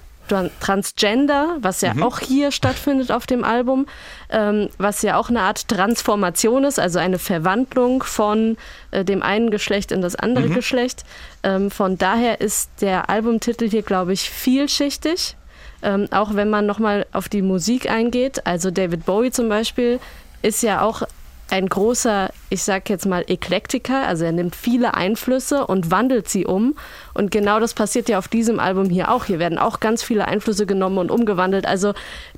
[0.61, 2.03] Transgender, was ja mhm.
[2.03, 3.87] auch hier stattfindet auf dem Album,
[4.31, 8.57] ähm, was ja auch eine Art Transformation ist, also eine Verwandlung von
[8.91, 10.55] äh, dem einen Geschlecht in das andere mhm.
[10.55, 11.05] Geschlecht.
[11.43, 15.37] Ähm, von daher ist der Albumtitel hier, glaube ich, vielschichtig.
[15.83, 18.47] Ähm, auch wenn man nochmal auf die Musik eingeht.
[18.47, 20.01] Also David Bowie zum Beispiel
[20.47, 21.03] ist ja auch
[21.51, 24.07] ein großer, ich sag jetzt mal, Eklektiker.
[24.07, 26.77] Also er nimmt viele Einflüsse und wandelt sie um.
[27.15, 29.25] Und genau das passiert ja auf diesem Album hier auch.
[29.25, 31.67] Hier werden auch ganz viele Einflüsse genommen und umgewandelt.
[31.67, 31.95] Also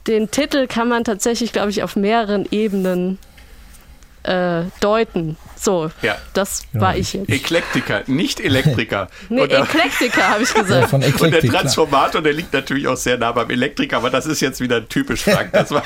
[0.07, 3.19] den Titel kann man tatsächlich, glaube ich, auf mehreren Ebenen
[4.29, 5.37] äh, deuten.
[5.57, 6.17] So, ja.
[6.35, 6.81] das ja.
[6.81, 7.29] war ich jetzt.
[7.29, 9.09] Eklektiker, nicht Elektriker.
[9.29, 10.93] nee, und, Eklektiker habe ich gesagt.
[10.93, 14.41] Ja, und der Transformator, der liegt natürlich auch sehr nah beim Elektriker, aber das ist
[14.41, 15.53] jetzt wieder typisch Frank.
[15.53, 15.83] Das war,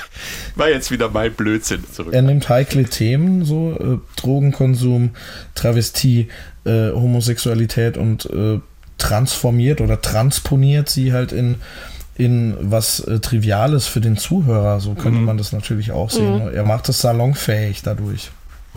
[0.57, 2.13] war jetzt wieder mein Blödsinn zurück.
[2.13, 5.11] Er nimmt heikle Themen, so äh, Drogenkonsum,
[5.55, 6.29] Travestie,
[6.65, 8.61] äh, Homosexualität und äh,
[8.99, 11.57] transformiert oder transponiert sie halt in
[12.17, 14.81] in was äh, Triviales für den Zuhörer.
[14.81, 15.25] So könnte mhm.
[15.25, 16.45] man das natürlich auch sehen.
[16.45, 16.55] Mhm.
[16.55, 18.31] Er macht es salonfähig dadurch.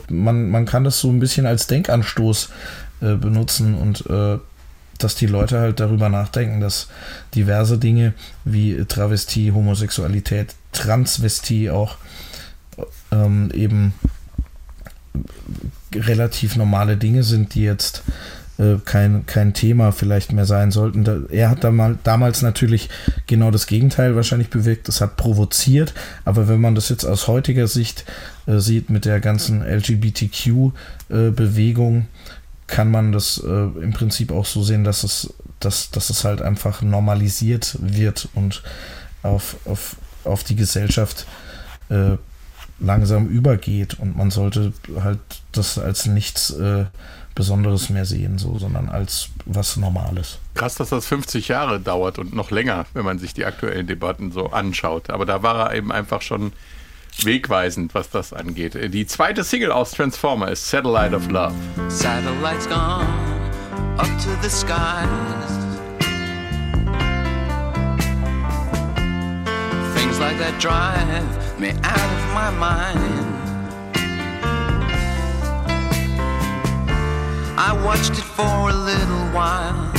[0.09, 2.49] Man, man kann das so ein bisschen als Denkanstoß
[3.01, 4.37] äh, benutzen und äh,
[4.97, 6.87] dass die Leute halt darüber nachdenken, dass
[7.33, 8.13] diverse Dinge
[8.45, 11.97] wie Travestie, Homosexualität, Transvestie auch
[13.11, 13.93] ähm, eben
[15.93, 18.03] relativ normale Dinge sind, die jetzt
[18.57, 21.03] äh, kein, kein Thema vielleicht mehr sein sollten.
[21.03, 22.87] Da, er hat damals, damals natürlich
[23.27, 24.87] genau das Gegenteil wahrscheinlich bewirkt.
[24.87, 25.93] Es hat provoziert,
[26.23, 28.05] aber wenn man das jetzt aus heutiger Sicht
[28.45, 32.03] äh, sieht mit der ganzen LGBTQ-Bewegung, äh,
[32.67, 36.41] kann man das äh, im Prinzip auch so sehen, dass es, dass, dass es halt
[36.41, 38.63] einfach normalisiert wird und
[39.21, 41.27] auf, auf, auf die Gesellschaft
[42.79, 45.19] langsam übergeht und man sollte halt
[45.51, 46.85] das als nichts äh,
[47.35, 50.39] Besonderes mehr sehen, so, sondern als was Normales.
[50.53, 54.31] Krass, dass das 50 Jahre dauert und noch länger, wenn man sich die aktuellen Debatten
[54.31, 55.09] so anschaut.
[55.09, 56.53] Aber da war er eben einfach schon
[57.23, 58.75] wegweisend, was das angeht.
[58.93, 61.53] Die zweite Single aus Transformer ist Satellite of Love.
[61.89, 63.05] Satellites gone
[63.97, 65.07] up to the skies.
[69.93, 73.34] Things like that drive me out of my mind.
[77.57, 79.89] I watched it for a little while.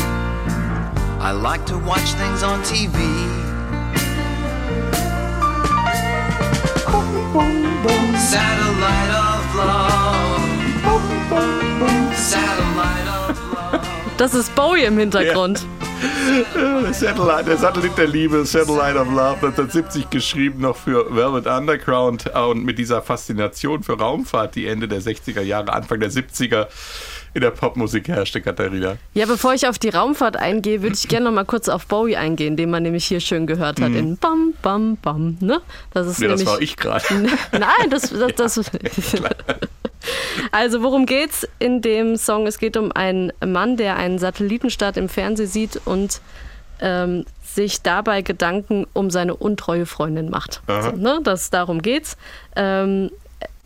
[1.21, 2.93] I like to watch things on TV.
[8.19, 10.43] Satellite of love.
[12.15, 13.81] Satellite of love.
[14.19, 15.61] Das ist Bowie im Hintergrund.
[15.61, 15.67] Ja.
[16.93, 22.65] Satellite, der Satellit der Liebe, Satellite of Love, 1970 geschrieben noch für Velvet Underground und
[22.65, 26.67] mit dieser Faszination für Raumfahrt, die Ende der 60er Jahre, Anfang der 70er
[27.37, 28.97] in der Popmusik herrschte, Katharina.
[29.13, 32.17] Ja, bevor ich auf die Raumfahrt eingehe, würde ich gerne noch mal kurz auf Bowie
[32.17, 33.97] eingehen, den man nämlich hier schön gehört hat mhm.
[33.97, 35.37] in Bam, Bam, Bam.
[35.41, 35.61] Ne?
[35.93, 37.05] Das, ist nee, nämlich, das war ich gerade.
[37.53, 38.15] Nein, das...
[38.37, 39.29] das, das ja,
[40.51, 42.47] also worum geht's in dem Song?
[42.47, 46.23] Es geht um einen Mann, der einen Satellitenstart im Fernsehen sieht und
[46.81, 50.63] ähm, sich dabei Gedanken um seine untreue Freundin macht.
[50.67, 51.21] So, ne?
[51.23, 52.17] das, darum geht's.
[52.55, 53.11] Ähm,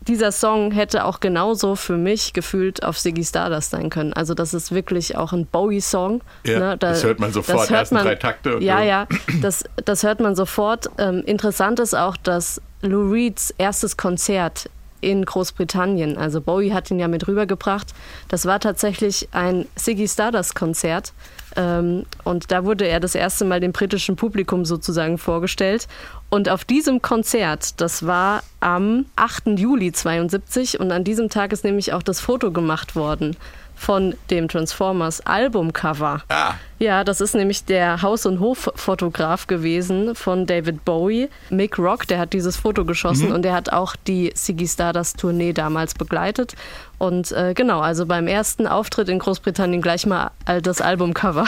[0.07, 4.13] dieser Song hätte auch genauso für mich gefühlt auf Siggy Stardust sein können.
[4.13, 6.21] Also das ist wirklich auch ein Bowie-Song.
[6.45, 6.77] Ja, ne?
[6.77, 8.57] da, das hört man sofort, hört ersten man, drei Takte.
[8.61, 8.83] ja, so.
[8.83, 9.07] ja,
[9.41, 10.89] das, das hört man sofort.
[10.97, 14.69] Ähm, interessant ist auch, dass Lou Reeds erstes Konzert
[15.01, 17.87] in Großbritannien, also Bowie hat ihn ja mit rübergebracht,
[18.27, 21.11] das war tatsächlich ein Siggy Stardust Konzert
[21.55, 25.87] ähm, und da wurde er das erste Mal dem britischen Publikum sozusagen vorgestellt.
[26.33, 29.59] Und auf diesem Konzert, das war am 8.
[29.59, 33.35] Juli 72 und an diesem Tag ist nämlich auch das Foto gemacht worden
[33.81, 36.21] von dem Transformers Albumcover.
[36.29, 36.53] Ah.
[36.77, 41.29] Ja, das ist nämlich der Haus- und Hoffotograf gewesen von David Bowie.
[41.49, 43.35] Mick Rock, der hat dieses Foto geschossen mhm.
[43.35, 46.53] und der hat auch die Siggy Stardust Tournee damals begleitet.
[46.99, 50.29] Und äh, genau, also beim ersten Auftritt in Großbritannien gleich mal
[50.61, 51.47] das Albumcover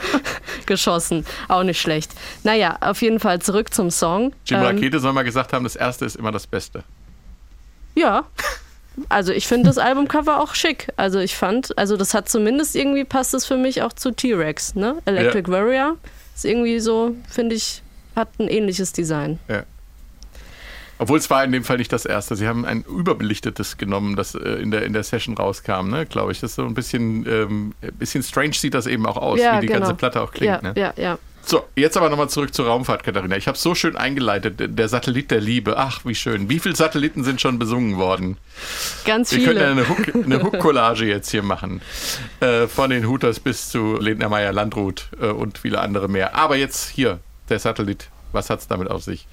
[0.66, 1.24] geschossen.
[1.48, 2.12] Auch nicht schlecht.
[2.44, 4.34] Naja, auf jeden Fall zurück zum Song.
[4.44, 6.84] Jim ähm, Rakete soll mal gesagt haben, das erste ist immer das Beste.
[7.94, 8.24] Ja,
[9.08, 10.88] also ich finde das Albumcover auch schick.
[10.96, 14.74] Also ich fand, also das hat zumindest irgendwie passt es für mich auch zu T-Rex,
[14.74, 14.96] ne?
[15.04, 15.56] Electric ja.
[15.56, 15.96] Warrior
[16.34, 17.82] ist irgendwie so, finde ich,
[18.16, 19.38] hat ein ähnliches Design.
[19.48, 19.64] Ja.
[20.98, 22.36] Obwohl es war in dem Fall nicht das erste.
[22.36, 26.06] Sie haben ein überbelichtetes genommen, das äh, in, der, in der Session rauskam, ne?
[26.06, 26.40] glaube ich.
[26.40, 29.62] Das ist so ein bisschen, ähm, bisschen strange sieht das eben auch aus, ja, wie
[29.62, 29.80] die genau.
[29.80, 30.62] ganze Platte auch klingt.
[30.62, 30.74] Ja, ne?
[30.76, 31.18] ja, ja.
[31.44, 33.36] So, jetzt aber nochmal zurück zur Raumfahrt, Katharina.
[33.36, 35.76] Ich habe so schön eingeleitet, der Satellit der Liebe.
[35.76, 36.48] Ach, wie schön.
[36.48, 38.38] Wie viele Satelliten sind schon besungen worden?
[39.04, 39.46] Ganz viele.
[39.46, 41.82] Wir können eine, Hook, eine Hook-Collage jetzt hier machen.
[42.40, 46.34] Äh, von den Hooters bis zu Lena Meyer Landrut äh, und viele andere mehr.
[46.36, 47.18] Aber jetzt hier,
[47.48, 48.08] der Satellit.
[48.32, 49.26] Was hat es damit auf sich?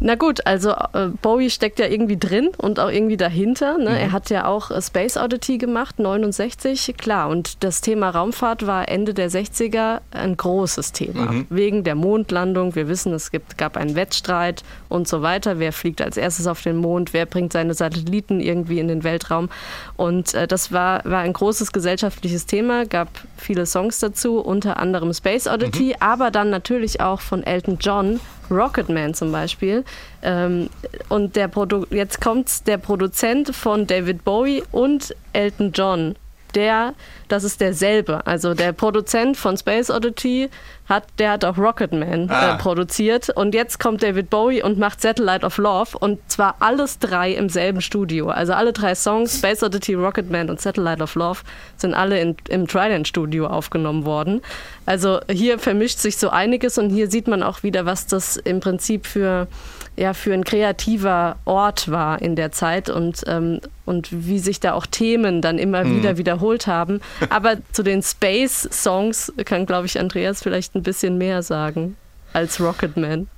[0.00, 3.78] Na gut, also äh, Bowie steckt ja irgendwie drin und auch irgendwie dahinter.
[3.78, 3.90] Ne?
[3.90, 3.96] Mhm.
[3.96, 7.28] Er hat ja auch äh, Space Oddity gemacht, 69, klar.
[7.28, 11.32] Und das Thema Raumfahrt war Ende der 60er ein großes Thema.
[11.32, 11.46] Mhm.
[11.48, 12.74] Wegen der Mondlandung.
[12.74, 15.58] Wir wissen, es gibt, gab einen Wettstreit und so weiter.
[15.58, 17.12] Wer fliegt als erstes auf den Mond?
[17.12, 19.48] Wer bringt seine Satelliten irgendwie in den Weltraum?
[19.96, 25.14] Und äh, das war, war ein großes gesellschaftliches Thema, gab viele Songs dazu, unter anderem
[25.14, 25.94] Space Oddity, mhm.
[26.00, 28.20] aber dann natürlich auch von Elton John
[28.50, 29.84] Rocketman zum Beispiel.
[30.22, 30.68] Ähm,
[31.08, 36.14] und der Produ jetzt kommt der Produzent von David Bowie und Elton John
[36.54, 36.94] der,
[37.28, 38.26] das ist derselbe.
[38.26, 40.50] Also der Produzent von Space Oddity
[40.88, 42.54] hat, der hat auch Rocketman äh, ah.
[42.54, 43.30] äh, produziert.
[43.30, 45.96] Und jetzt kommt David Bowie und macht Satellite of Love.
[45.98, 48.28] Und zwar alles drei im selben Studio.
[48.28, 51.40] Also alle drei Songs, Space Oddity, Rocketman und Satellite of Love,
[51.76, 54.42] sind alle in, im Trident Studio aufgenommen worden.
[54.86, 58.60] Also hier vermischt sich so einiges und hier sieht man auch wieder, was das im
[58.60, 59.48] Prinzip für
[59.96, 64.72] ja, für ein kreativer Ort war in der Zeit und, ähm, und wie sich da
[64.72, 65.98] auch Themen dann immer mhm.
[65.98, 67.00] wieder wiederholt haben.
[67.30, 71.96] Aber zu den Space-Songs kann, glaube ich, Andreas vielleicht ein bisschen mehr sagen
[72.32, 73.28] als Rocketman.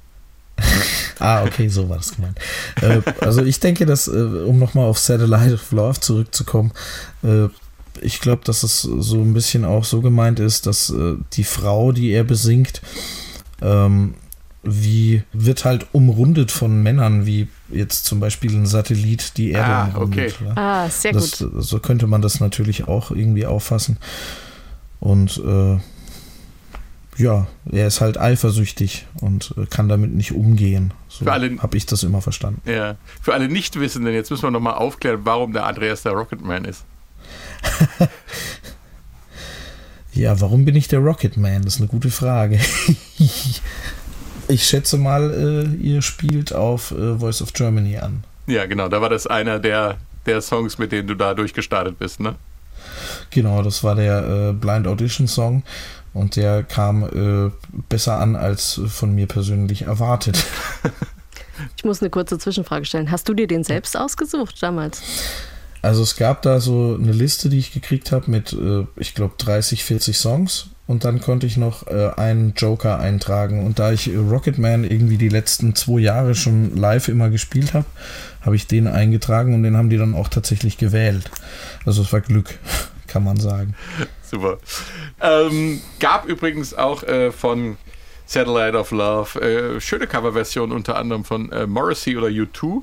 [1.18, 2.38] ah, okay, so war das gemeint.
[2.80, 6.72] Äh, also ich denke, dass, äh, um nochmal auf Satellite of Love zurückzukommen,
[7.22, 7.48] äh,
[8.00, 11.92] ich glaube, dass es so ein bisschen auch so gemeint ist, dass äh, die Frau,
[11.92, 12.82] die er besingt,
[13.62, 14.14] ähm,
[14.66, 19.84] wie wird halt umrundet von Männern, wie jetzt zum Beispiel ein Satellit die Erde ah,
[19.86, 20.34] umrundet.
[20.34, 20.44] Okay.
[20.46, 20.52] Ja?
[20.56, 21.64] Ah, sehr das, gut.
[21.64, 23.98] So könnte man das natürlich auch irgendwie auffassen.
[25.00, 25.78] Und äh,
[27.18, 30.92] ja, er ist halt eifersüchtig und äh, kann damit nicht umgehen.
[31.08, 32.60] So habe ich das immer verstanden.
[32.70, 32.96] Ja.
[33.22, 36.84] Für alle Nichtwissenden, jetzt müssen wir nochmal aufklären, warum der Andreas der Rocketman ist.
[40.12, 41.62] ja, warum bin ich der Rocketman?
[41.62, 42.60] Das ist eine gute Frage.
[44.48, 48.24] ich schätze mal, äh, ihr spielt auf äh, Voice of Germany an.
[48.46, 48.88] Ja, genau.
[48.88, 52.36] Da war das einer der, der Songs, mit denen du da durchgestartet bist, ne?
[53.30, 55.64] Genau, das war der äh, Blind Audition Song
[56.14, 57.50] und der kam äh,
[57.88, 60.44] besser an als von mir persönlich erwartet.
[61.76, 63.10] Ich muss eine kurze Zwischenfrage stellen.
[63.10, 65.02] Hast du dir den selbst ausgesucht damals?
[65.82, 69.34] Also es gab da so eine Liste, die ich gekriegt habe mit, äh, ich glaube,
[69.38, 70.66] 30, 40 Songs.
[70.86, 73.66] Und dann konnte ich noch äh, einen Joker eintragen.
[73.66, 77.86] Und da ich Rocketman irgendwie die letzten zwei Jahre schon live immer gespielt habe,
[78.42, 81.30] habe ich den eingetragen und den haben die dann auch tatsächlich gewählt.
[81.84, 82.58] Also es war Glück,
[83.08, 83.74] kann man sagen.
[84.22, 84.58] Super.
[85.20, 87.76] Ähm, gab übrigens auch äh, von
[88.26, 92.82] Satellite of Love äh, schöne Coverversionen, unter anderem von äh, Morrissey oder U2.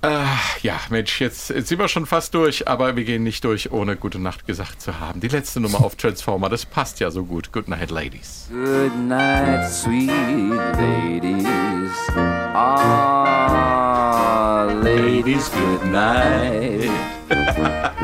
[0.00, 0.24] Äh,
[0.62, 3.96] ja, Mensch, jetzt, jetzt, sind wir schon fast durch, aber wir gehen nicht durch, ohne
[3.96, 5.18] Gute Nacht gesagt zu haben.
[5.20, 7.50] Die letzte Nummer auf Transformer, das passt ja so gut.
[7.52, 8.48] Good night, ladies.
[8.48, 10.08] Good night, sweet
[10.78, 11.44] ladies.
[12.54, 13.52] Ah,
[14.82, 16.88] ladies, good night.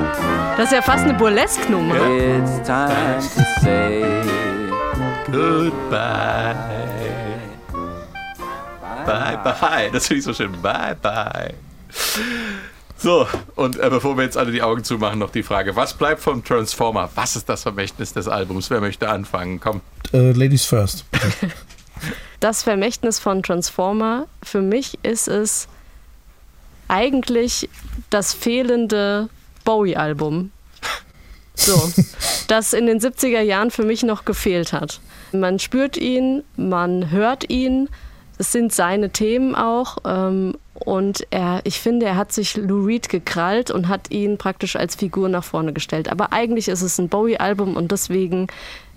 [0.57, 1.97] Das ist ja fast eine Burlesque-Nummer.
[1.97, 4.05] It's time to say
[5.26, 6.55] goodbye.
[9.05, 9.90] Bye, bye.
[9.92, 10.53] Das finde ich so schön.
[10.62, 11.55] Bye, bye.
[12.97, 13.26] So,
[13.57, 16.45] und äh, bevor wir jetzt alle die Augen zumachen, noch die Frage: Was bleibt vom
[16.45, 17.11] Transformer?
[17.14, 18.70] Was ist das Vermächtnis des Albums?
[18.70, 19.61] Wer möchte anfangen?
[19.61, 19.80] Komm.
[20.12, 21.05] Uh, ladies first.
[22.40, 25.68] das Vermächtnis von Transformer, für mich ist es
[26.88, 27.68] eigentlich
[28.11, 29.28] das fehlende
[29.64, 30.51] Bowie-Album.
[31.55, 31.92] So,
[32.49, 35.01] das in den 70er Jahren für mich noch gefehlt hat.
[35.32, 37.88] Man spürt ihn, man hört ihn,
[38.38, 39.99] es sind seine Themen auch.
[40.05, 44.75] Ähm, und er, ich finde, er hat sich Lou Reed gekrallt und hat ihn praktisch
[44.75, 46.09] als Figur nach vorne gestellt.
[46.11, 48.49] Aber eigentlich ist es ein Bowie-Album und deswegen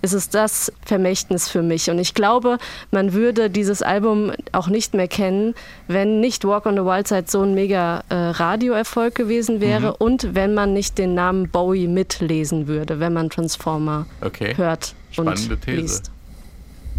[0.01, 1.89] ist es das Vermächtnis für mich.
[1.89, 2.57] Und ich glaube,
[2.91, 5.53] man würde dieses Album auch nicht mehr kennen,
[5.88, 9.95] wenn nicht Walk on the Wild Side so ein mega äh, Radioerfolg gewesen wäre mhm.
[9.99, 14.55] und wenn man nicht den Namen Bowie mitlesen würde, wenn man Transformer okay.
[14.55, 15.82] hört Spannende und These.
[15.82, 16.11] liest.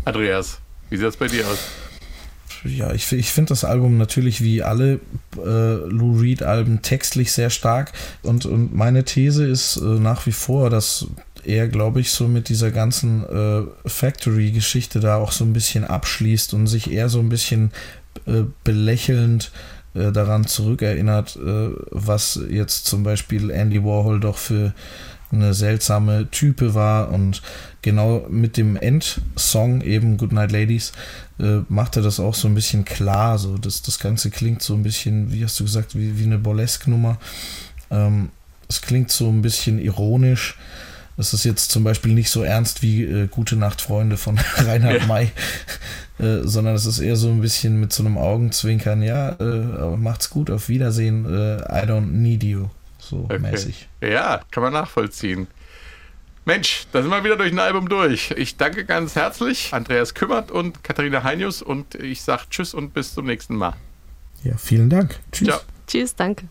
[0.04, 0.60] Andreas,
[0.90, 1.87] wie sieht das bei dir aus?
[2.64, 5.00] Ja, ich, ich finde das Album natürlich wie alle
[5.36, 7.92] äh, Lou Reed-Alben textlich sehr stark.
[8.22, 11.06] Und, und meine These ist äh, nach wie vor, dass
[11.44, 16.54] er, glaube ich, so mit dieser ganzen äh, Factory-Geschichte da auch so ein bisschen abschließt
[16.54, 17.72] und sich eher so ein bisschen
[18.26, 19.50] äh, belächelnd
[19.94, 24.74] äh, daran zurückerinnert, äh, was jetzt zum Beispiel Andy Warhol doch für
[25.30, 27.42] eine seltsame Type war und
[27.88, 30.92] genau mit dem Endsong eben Goodnight Ladies
[31.40, 33.38] äh, macht er das auch so ein bisschen klar.
[33.38, 36.36] So, das, das Ganze klingt so ein bisschen, wie hast du gesagt, wie, wie eine
[36.36, 37.16] Burlesque-Nummer.
[37.90, 38.28] Ähm,
[38.68, 40.58] es klingt so ein bisschen ironisch.
[41.16, 45.00] Das ist jetzt zum Beispiel nicht so ernst wie äh, Gute Nacht, Freunde von Reinhard
[45.00, 45.06] ja.
[45.06, 45.32] May,
[46.18, 50.28] äh, sondern es ist eher so ein bisschen mit so einem Augenzwinkern, ja, äh, macht's
[50.28, 52.68] gut, auf Wiedersehen, äh, I don't need you
[52.98, 53.38] so okay.
[53.38, 53.88] mäßig.
[54.02, 55.48] Ja, kann man nachvollziehen.
[56.48, 58.30] Mensch, da sind wir wieder durch ein Album durch.
[58.30, 63.12] Ich danke ganz herzlich Andreas Kümmert und Katharina Heinius und ich sage Tschüss und bis
[63.12, 63.74] zum nächsten Mal.
[64.44, 65.20] Ja, vielen Dank.
[65.30, 65.48] Tschüss.
[65.48, 65.60] Ciao.
[65.86, 66.46] Tschüss, danke.